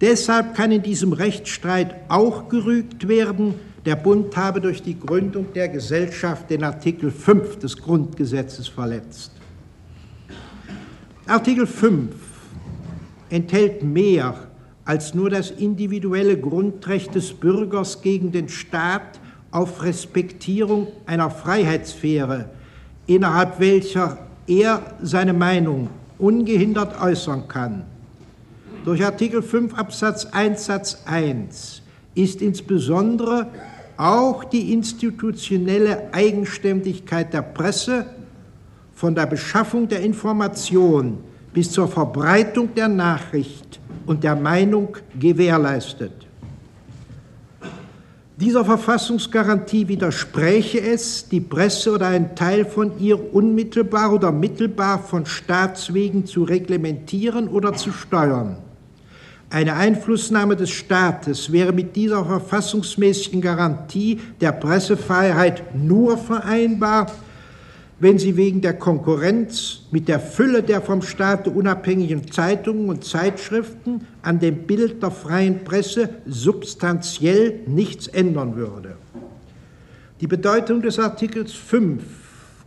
[0.00, 3.54] Deshalb kann in diesem Rechtsstreit auch gerügt werden,
[3.84, 9.32] der Bund habe durch die Gründung der Gesellschaft den Artikel 5 des Grundgesetzes verletzt.
[11.26, 12.14] Artikel 5
[13.30, 14.34] enthält mehr
[14.84, 19.20] als nur das individuelle Grundrecht des Bürgers gegen den Staat
[19.50, 22.48] auf Respektierung einer Freiheitssphäre,
[23.06, 27.84] innerhalb welcher er seine Meinung ungehindert äußern kann.
[28.84, 31.82] Durch Artikel 5 Absatz 1 Satz 1
[32.14, 33.48] ist insbesondere
[33.96, 38.06] auch die institutionelle Eigenständigkeit der Presse
[38.94, 41.18] von der Beschaffung der Information
[41.52, 46.12] bis zur Verbreitung der Nachricht und der Meinung gewährleistet.
[48.36, 55.26] Dieser Verfassungsgarantie widerspräche es, die Presse oder ein Teil von ihr unmittelbar oder mittelbar von
[55.26, 58.58] Staatswegen zu reglementieren oder zu steuern.
[59.50, 67.10] Eine Einflussnahme des Staates wäre mit dieser verfassungsmäßigen Garantie der Pressefreiheit nur vereinbar,
[67.98, 74.06] wenn sie wegen der Konkurrenz mit der Fülle der vom Staate unabhängigen Zeitungen und Zeitschriften
[74.20, 78.96] an dem Bild der freien Presse substanziell nichts ändern würde.
[80.20, 82.02] Die Bedeutung des Artikels 5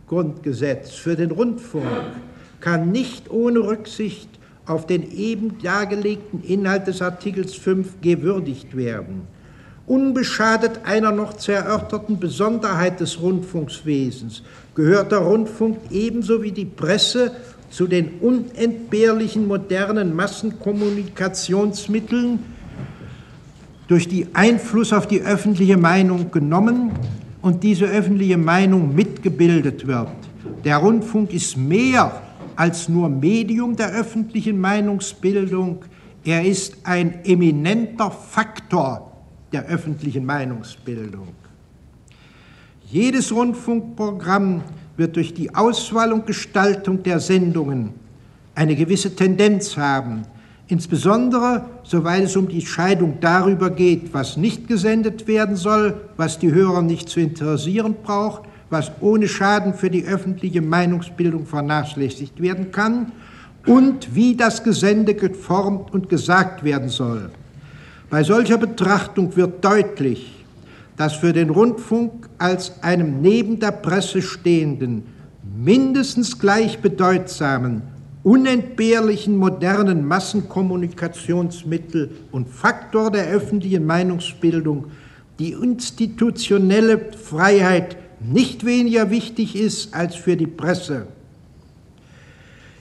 [0.08, 1.86] Grundgesetz für den Rundfunk
[2.60, 4.31] kann nicht ohne Rücksicht
[4.66, 9.26] auf den eben dargelegten Inhalt des Artikels 5 gewürdigt werden
[9.86, 14.42] unbeschadet einer noch zu erörterten Besonderheit des Rundfunkswesens
[14.74, 17.32] gehört der Rundfunk ebenso wie die Presse
[17.70, 22.38] zu den unentbehrlichen modernen Massenkommunikationsmitteln,
[23.88, 26.92] durch die Einfluss auf die öffentliche Meinung genommen
[27.42, 30.08] und diese öffentliche Meinung mitgebildet wird.
[30.64, 32.22] Der Rundfunk ist mehr
[32.56, 35.84] als nur Medium der öffentlichen Meinungsbildung,
[36.24, 39.12] er ist ein eminenter Faktor
[39.52, 41.28] der öffentlichen Meinungsbildung.
[42.88, 44.62] Jedes Rundfunkprogramm
[44.96, 47.94] wird durch die Auswahl und Gestaltung der Sendungen
[48.54, 50.24] eine gewisse Tendenz haben,
[50.68, 56.52] insbesondere soweit es um die Scheidung darüber geht, was nicht gesendet werden soll, was die
[56.52, 58.42] Hörer nicht zu interessieren braucht,
[58.72, 63.12] was ohne Schaden für die öffentliche Meinungsbildung vernachlässigt werden kann
[63.66, 67.28] und wie das Gesende geformt und gesagt werden soll.
[68.08, 70.42] Bei solcher Betrachtung wird deutlich,
[70.96, 75.02] dass für den Rundfunk als einem neben der Presse stehenden,
[75.56, 77.82] mindestens gleich bedeutsamen,
[78.22, 84.86] unentbehrlichen modernen Massenkommunikationsmittel und Faktor der öffentlichen Meinungsbildung
[85.38, 91.06] die institutionelle Freiheit nicht weniger wichtig ist als für die Presse.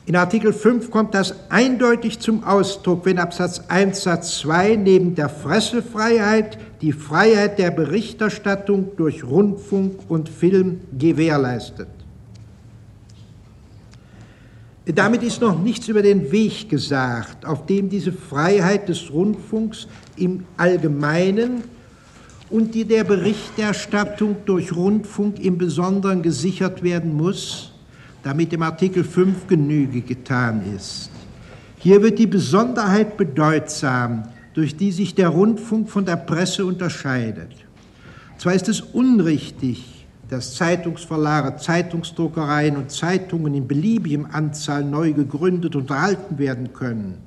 [0.06, 5.28] In Artikel 5 kommt das eindeutig zum Ausdruck, wenn Absatz 1 Satz 2 neben der
[5.28, 11.88] Pressefreiheit die Freiheit der Berichterstattung durch Rundfunk und Film gewährleistet.
[14.86, 19.88] Damit ist noch nichts über den Weg gesagt, auf dem diese Freiheit des Rundfunks
[20.18, 21.64] im Allgemeinen
[22.52, 27.72] und die der Berichterstattung durch Rundfunk im Besonderen gesichert werden muss
[28.24, 31.10] damit dem Artikel 5 Genüge getan ist.
[31.78, 34.24] Hier wird die Besonderheit bedeutsam,
[34.54, 37.52] durch die sich der Rundfunk von der Presse unterscheidet.
[38.38, 45.90] Zwar ist es unrichtig, dass Zeitungsverlage, Zeitungsdruckereien und Zeitungen in beliebigem Anzahl neu gegründet und
[45.90, 47.18] erhalten werden können.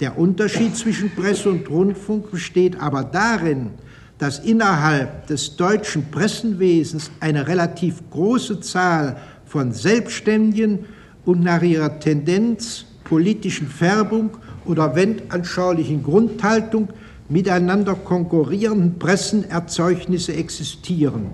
[0.00, 3.70] Der Unterschied zwischen Presse und Rundfunk besteht aber darin,
[4.18, 10.86] dass innerhalb des deutschen Pressenwesens eine relativ große Zahl von selbstständigen
[11.24, 14.30] und nach ihrer Tendenz, politischen Färbung
[14.64, 16.88] oder weltanschaulichen Grundhaltung
[17.28, 21.26] miteinander konkurrierenden Pressenerzeugnisse existieren,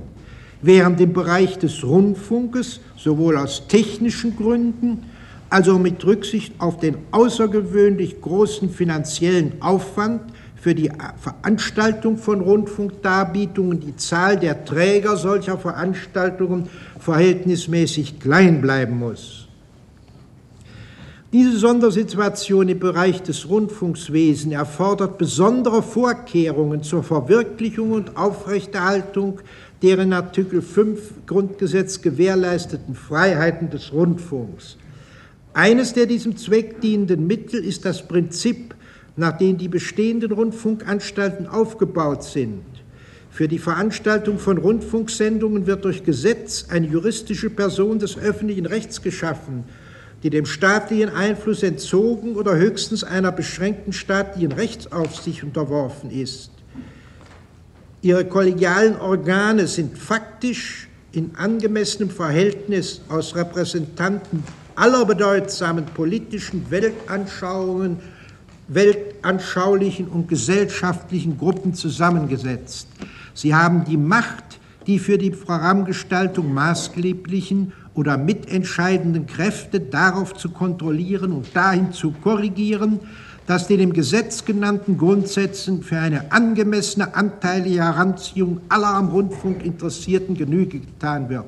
[0.61, 5.05] während im Bereich des Rundfunkes sowohl aus technischen Gründen
[5.51, 10.23] als auch mit Rücksicht auf den außergewöhnlich großen finanziellen Aufwand
[10.63, 16.69] für die Veranstaltung von Rundfunkdarbietungen die Zahl der Träger solcher Veranstaltungen
[17.01, 19.49] verhältnismäßig klein bleiben muss.
[21.33, 29.41] Diese Sondersituation im Bereich des Rundfunkswesens erfordert besondere Vorkehrungen zur Verwirklichung und Aufrechterhaltung
[29.83, 34.77] der in Artikel 5 Grundgesetz gewährleisteten Freiheiten des Rundfunks.
[35.55, 38.77] Eines der diesem Zweck dienenden Mittel ist das Prinzip
[39.17, 42.63] nach denen die bestehenden Rundfunkanstalten aufgebaut sind.
[43.31, 49.65] Für die Veranstaltung von Rundfunksendungen wird durch Gesetz eine juristische Person des öffentlichen Rechts geschaffen,
[50.23, 56.51] die dem staatlichen Einfluss entzogen oder höchstens einer beschränkten staatlichen Rechtsaufsicht unterworfen ist.
[58.03, 64.43] Ihre kollegialen Organe sind faktisch in angemessenem Verhältnis aus Repräsentanten
[64.75, 67.99] aller bedeutsamen politischen Weltanschauungen
[68.69, 72.89] weltanschaulichen und gesellschaftlichen Gruppen zusammengesetzt.
[73.35, 81.33] Sie haben die Macht, die für die Programmgestaltung maßgeblichen oder mitentscheidenden Kräfte darauf zu kontrollieren
[81.33, 83.01] und dahin zu korrigieren,
[83.47, 90.37] dass den im Gesetz genannten Grundsätzen für eine angemessene anteilige Heranziehung aller am Rundfunk Interessierten
[90.37, 91.45] Genüge getan wird.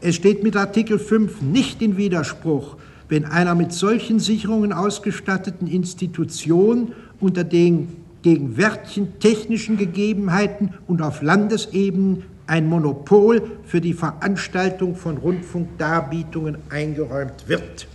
[0.00, 2.76] Es steht mit Artikel 5 nicht in Widerspruch,
[3.08, 7.88] wenn einer mit solchen Sicherungen ausgestatteten Institution unter den
[8.22, 17.86] gegenwärtigen technischen Gegebenheiten und auf Landesebene ein Monopol für die Veranstaltung von Rundfunkdarbietungen eingeräumt wird.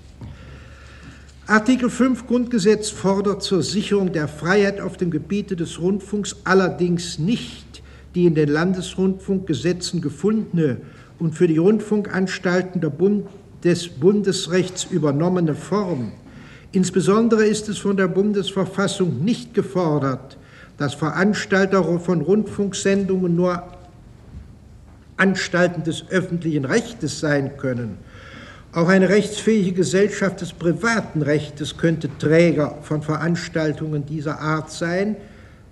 [1.47, 7.69] Artikel 5 Grundgesetz fordert zur Sicherung der Freiheit auf dem Gebiete des Rundfunks allerdings nicht
[8.15, 10.77] die in den Landesrundfunkgesetzen gefundene
[11.19, 13.27] und für die Rundfunkanstalten Bund,
[13.63, 16.11] des Bundesrechts übernommene Form.
[16.71, 20.37] Insbesondere ist es von der Bundesverfassung nicht gefordert,
[20.77, 23.63] dass Veranstalter von Rundfunksendungen nur
[25.17, 27.97] Anstalten des öffentlichen Rechtes sein können
[28.71, 35.15] auch eine rechtsfähige Gesellschaft des privaten Rechtes könnte Träger von Veranstaltungen dieser Art sein,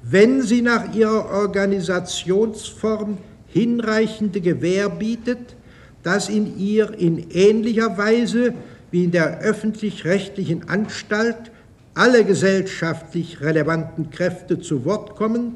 [0.02, 5.56] wenn sie nach ihrer Organisationsform hinreichende Gewähr bietet,
[6.04, 8.54] dass in ihr in ähnlicher Weise
[8.92, 11.52] wie in der öffentlich-rechtlichen Anstalt
[11.94, 15.56] alle gesellschaftlich relevanten Kräfte zu Wort kommen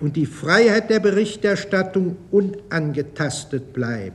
[0.00, 4.14] und die Freiheit der Berichterstattung unangetastet bleibt.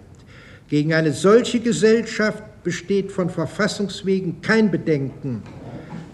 [0.69, 5.43] Gegen eine solche Gesellschaft besteht von Verfassungswegen kein Bedenken,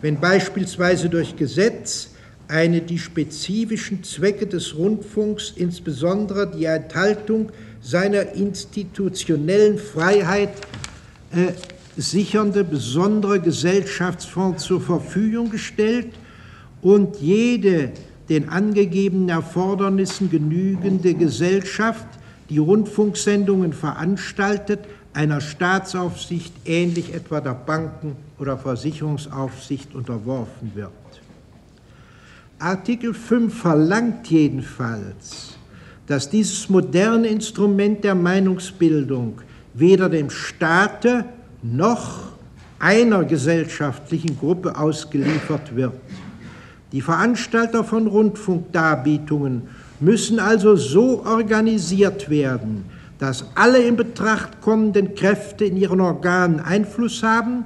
[0.02, 2.12] wenn beispielsweise durch Gesetz
[2.48, 7.52] eine die spezifischen Zwecke des Rundfunks, insbesondere die Enthaltung
[7.88, 10.50] seiner institutionellen Freiheit,
[11.32, 11.54] äh,
[11.96, 16.10] sichernde besondere Gesellschaftsform zur Verfügung gestellt
[16.82, 17.92] und jede
[18.28, 22.08] den angegebenen Erfordernissen genügende Gesellschaft,
[22.50, 24.82] die Rundfunksendungen veranstaltet,
[25.14, 30.92] einer Staatsaufsicht ähnlich etwa der Banken- oder Versicherungsaufsicht unterworfen wird.
[32.60, 35.57] Artikel 5 verlangt jedenfalls,
[36.08, 39.42] dass dieses moderne Instrument der Meinungsbildung
[39.74, 41.26] weder dem Staate
[41.62, 42.30] noch
[42.80, 45.94] einer gesellschaftlichen Gruppe ausgeliefert wird.
[46.94, 49.64] Die Veranstalter von Rundfunkdarbietungen
[50.00, 52.86] müssen also so organisiert werden,
[53.20, 57.66] dass alle in Betracht kommenden Kräfte in ihren Organen Einfluss haben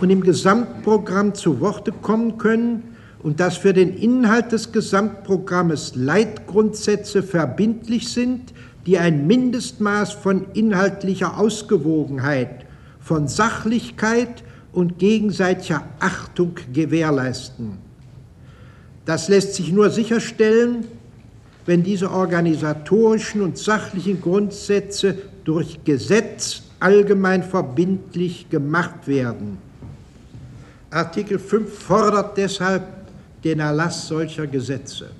[0.00, 2.89] und im Gesamtprogramm zu Worte kommen können
[3.22, 8.54] und dass für den Inhalt des Gesamtprogrammes Leitgrundsätze verbindlich sind,
[8.86, 12.64] die ein Mindestmaß von inhaltlicher Ausgewogenheit,
[13.00, 14.42] von Sachlichkeit
[14.72, 17.78] und gegenseitiger Achtung gewährleisten.
[19.04, 20.84] Das lässt sich nur sicherstellen,
[21.66, 29.58] wenn diese organisatorischen und sachlichen Grundsätze durch Gesetz allgemein verbindlich gemacht werden.
[30.90, 32.99] Artikel 5 fordert deshalb
[33.44, 35.10] den Erlass solcher Gesetze.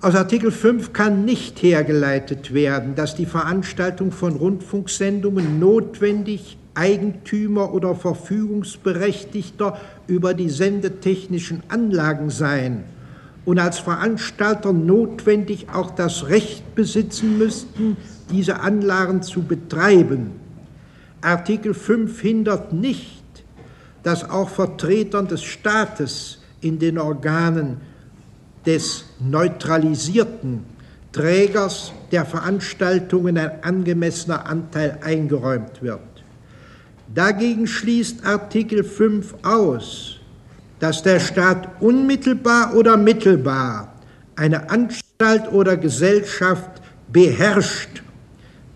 [0.00, 7.94] Aus Artikel 5 kann nicht hergeleitet werden, dass die Veranstaltung von Rundfunksendungen notwendig Eigentümer oder
[7.94, 12.84] Verfügungsberechtigter über die sendetechnischen Anlagen seien
[13.44, 17.96] und als Veranstalter notwendig auch das Recht besitzen müssten,
[18.30, 20.32] diese Anlagen zu betreiben.
[21.20, 23.21] Artikel 5 hindert nicht,
[24.02, 27.80] dass auch Vertretern des Staates in den Organen
[28.66, 30.64] des neutralisierten
[31.12, 36.00] Trägers der Veranstaltungen ein angemessener Anteil eingeräumt wird.
[37.14, 40.18] Dagegen schließt Artikel 5 aus,
[40.78, 43.92] dass der Staat unmittelbar oder mittelbar
[44.36, 46.80] eine Anstalt oder Gesellschaft
[47.12, 48.02] beherrscht,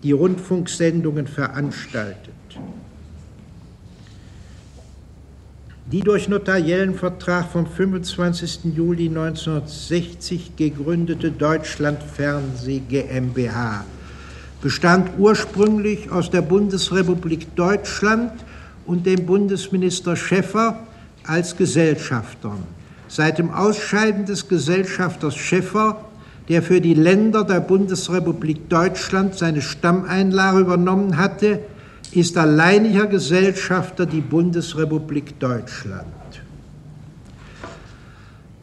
[0.03, 2.26] die Rundfunksendungen veranstaltet.
[5.89, 8.75] Die durch notariellen Vertrag vom 25.
[8.75, 13.85] Juli 1960 gegründete Deutschlandfernseh GmbH
[14.61, 18.33] bestand ursprünglich aus der Bundesrepublik Deutschland
[18.85, 20.77] und dem Bundesminister Schäffer
[21.25, 22.51] als Gesellschafter.
[23.07, 26.03] Seit dem Ausscheiden des Gesellschafters Schäffer,
[26.49, 31.61] der für die Länder der Bundesrepublik Deutschland seine Stammeinlage übernommen hatte,
[32.11, 36.05] ist alleiniger Gesellschafter die Bundesrepublik Deutschland.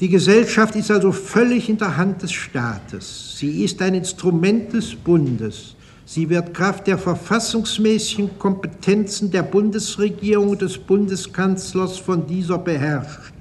[0.01, 3.37] Die Gesellschaft ist also völlig in der Hand des Staates.
[3.39, 5.77] Sie ist ein Instrument des Bundes.
[6.05, 13.33] Sie wird Kraft der verfassungsmäßigen Kompetenzen der Bundesregierung und des Bundeskanzlers von dieser beherrscht.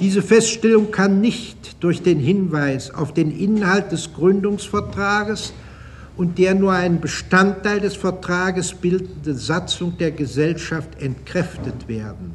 [0.00, 5.52] Diese Feststellung kann nicht durch den Hinweis auf den Inhalt des Gründungsvertrages
[6.16, 12.32] und der nur einen Bestandteil des Vertrages bildende Satzung der Gesellschaft entkräftet werden.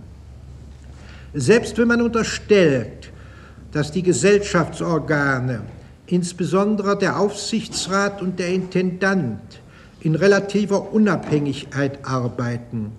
[1.34, 3.12] Selbst wenn man unterstellt,
[3.72, 5.62] dass die Gesellschaftsorgane,
[6.08, 9.40] insbesondere der Aufsichtsrat und der Intendant,
[10.02, 12.92] in relativer Unabhängigkeit arbeiten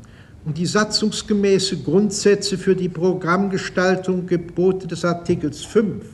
[0.45, 6.05] und die satzungsgemäße Grundsätze für die Programmgestaltung Gebote des Artikels 5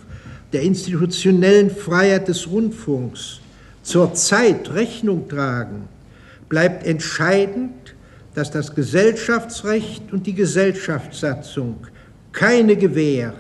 [0.53, 3.41] der institutionellen Freiheit des Rundfunks
[3.87, 5.89] zur Zeit Rechnung tragen,
[6.49, 7.95] bleibt entscheidend,
[8.35, 11.77] dass das Gesellschaftsrecht und die Gesellschaftssatzung
[12.33, 13.33] keine Gewähr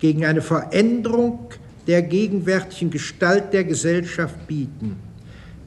[0.00, 1.50] gegen eine Veränderung
[1.86, 4.96] der gegenwärtigen Gestalt der Gesellschaft bieten.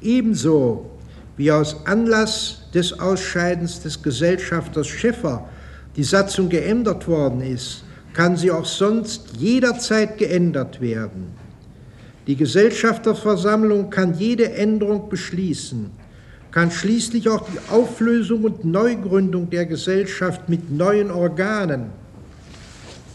[0.02, 0.92] Ebenso
[1.38, 5.48] wie aus Anlass des Ausscheidens des Gesellschafters Schäffer
[5.96, 11.45] die Satzung geändert worden ist, kann sie auch sonst jederzeit geändert werden.
[12.28, 15.92] Die Gesellschafterversammlung kann jede Änderung beschließen,
[16.52, 21.92] kann schließlich auch die Auflösung und Neugründung der Gesellschaft mit neuen Organen,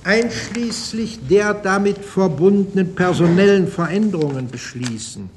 [0.04, 5.28] einschließlich der damit verbundenen personellen Veränderungen beschließen.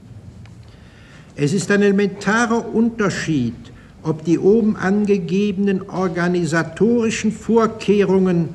[1.36, 3.56] Es ist ein elementarer Unterschied,
[4.04, 8.50] ob die oben angegebenen organisatorischen Vorkehrungen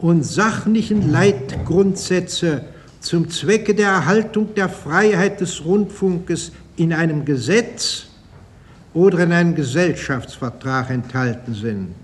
[0.00, 2.64] und sachlichen Leitgrundsätze
[3.04, 8.06] zum Zwecke der Erhaltung der Freiheit des Rundfunkes in einem Gesetz
[8.94, 11.94] oder in einem Gesellschaftsvertrag enthalten sind.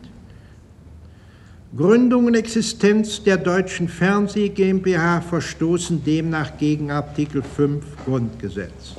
[1.75, 8.97] Gründung und Existenz der Deutschen Fernseh GmbH verstoßen demnach gegen Artikel 5 Grundgesetz.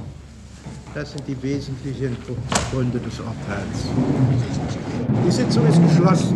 [0.95, 2.17] Das sind die wesentlichen
[2.71, 3.89] Gründe des Urteils.
[5.25, 6.35] Die Sitzung ist geschlossen.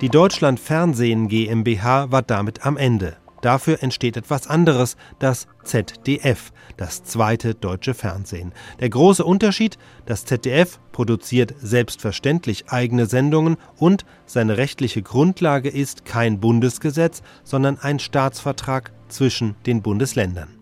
[0.00, 3.18] Die Deutschland Fernsehen GmbH war damit am Ende.
[3.42, 8.52] Dafür entsteht etwas anderes, das ZDF, das zweite deutsche Fernsehen.
[8.80, 16.40] Der große Unterschied, das ZDF produziert selbstverständlich eigene Sendungen und seine rechtliche Grundlage ist kein
[16.40, 20.59] Bundesgesetz, sondern ein Staatsvertrag zwischen den Bundesländern.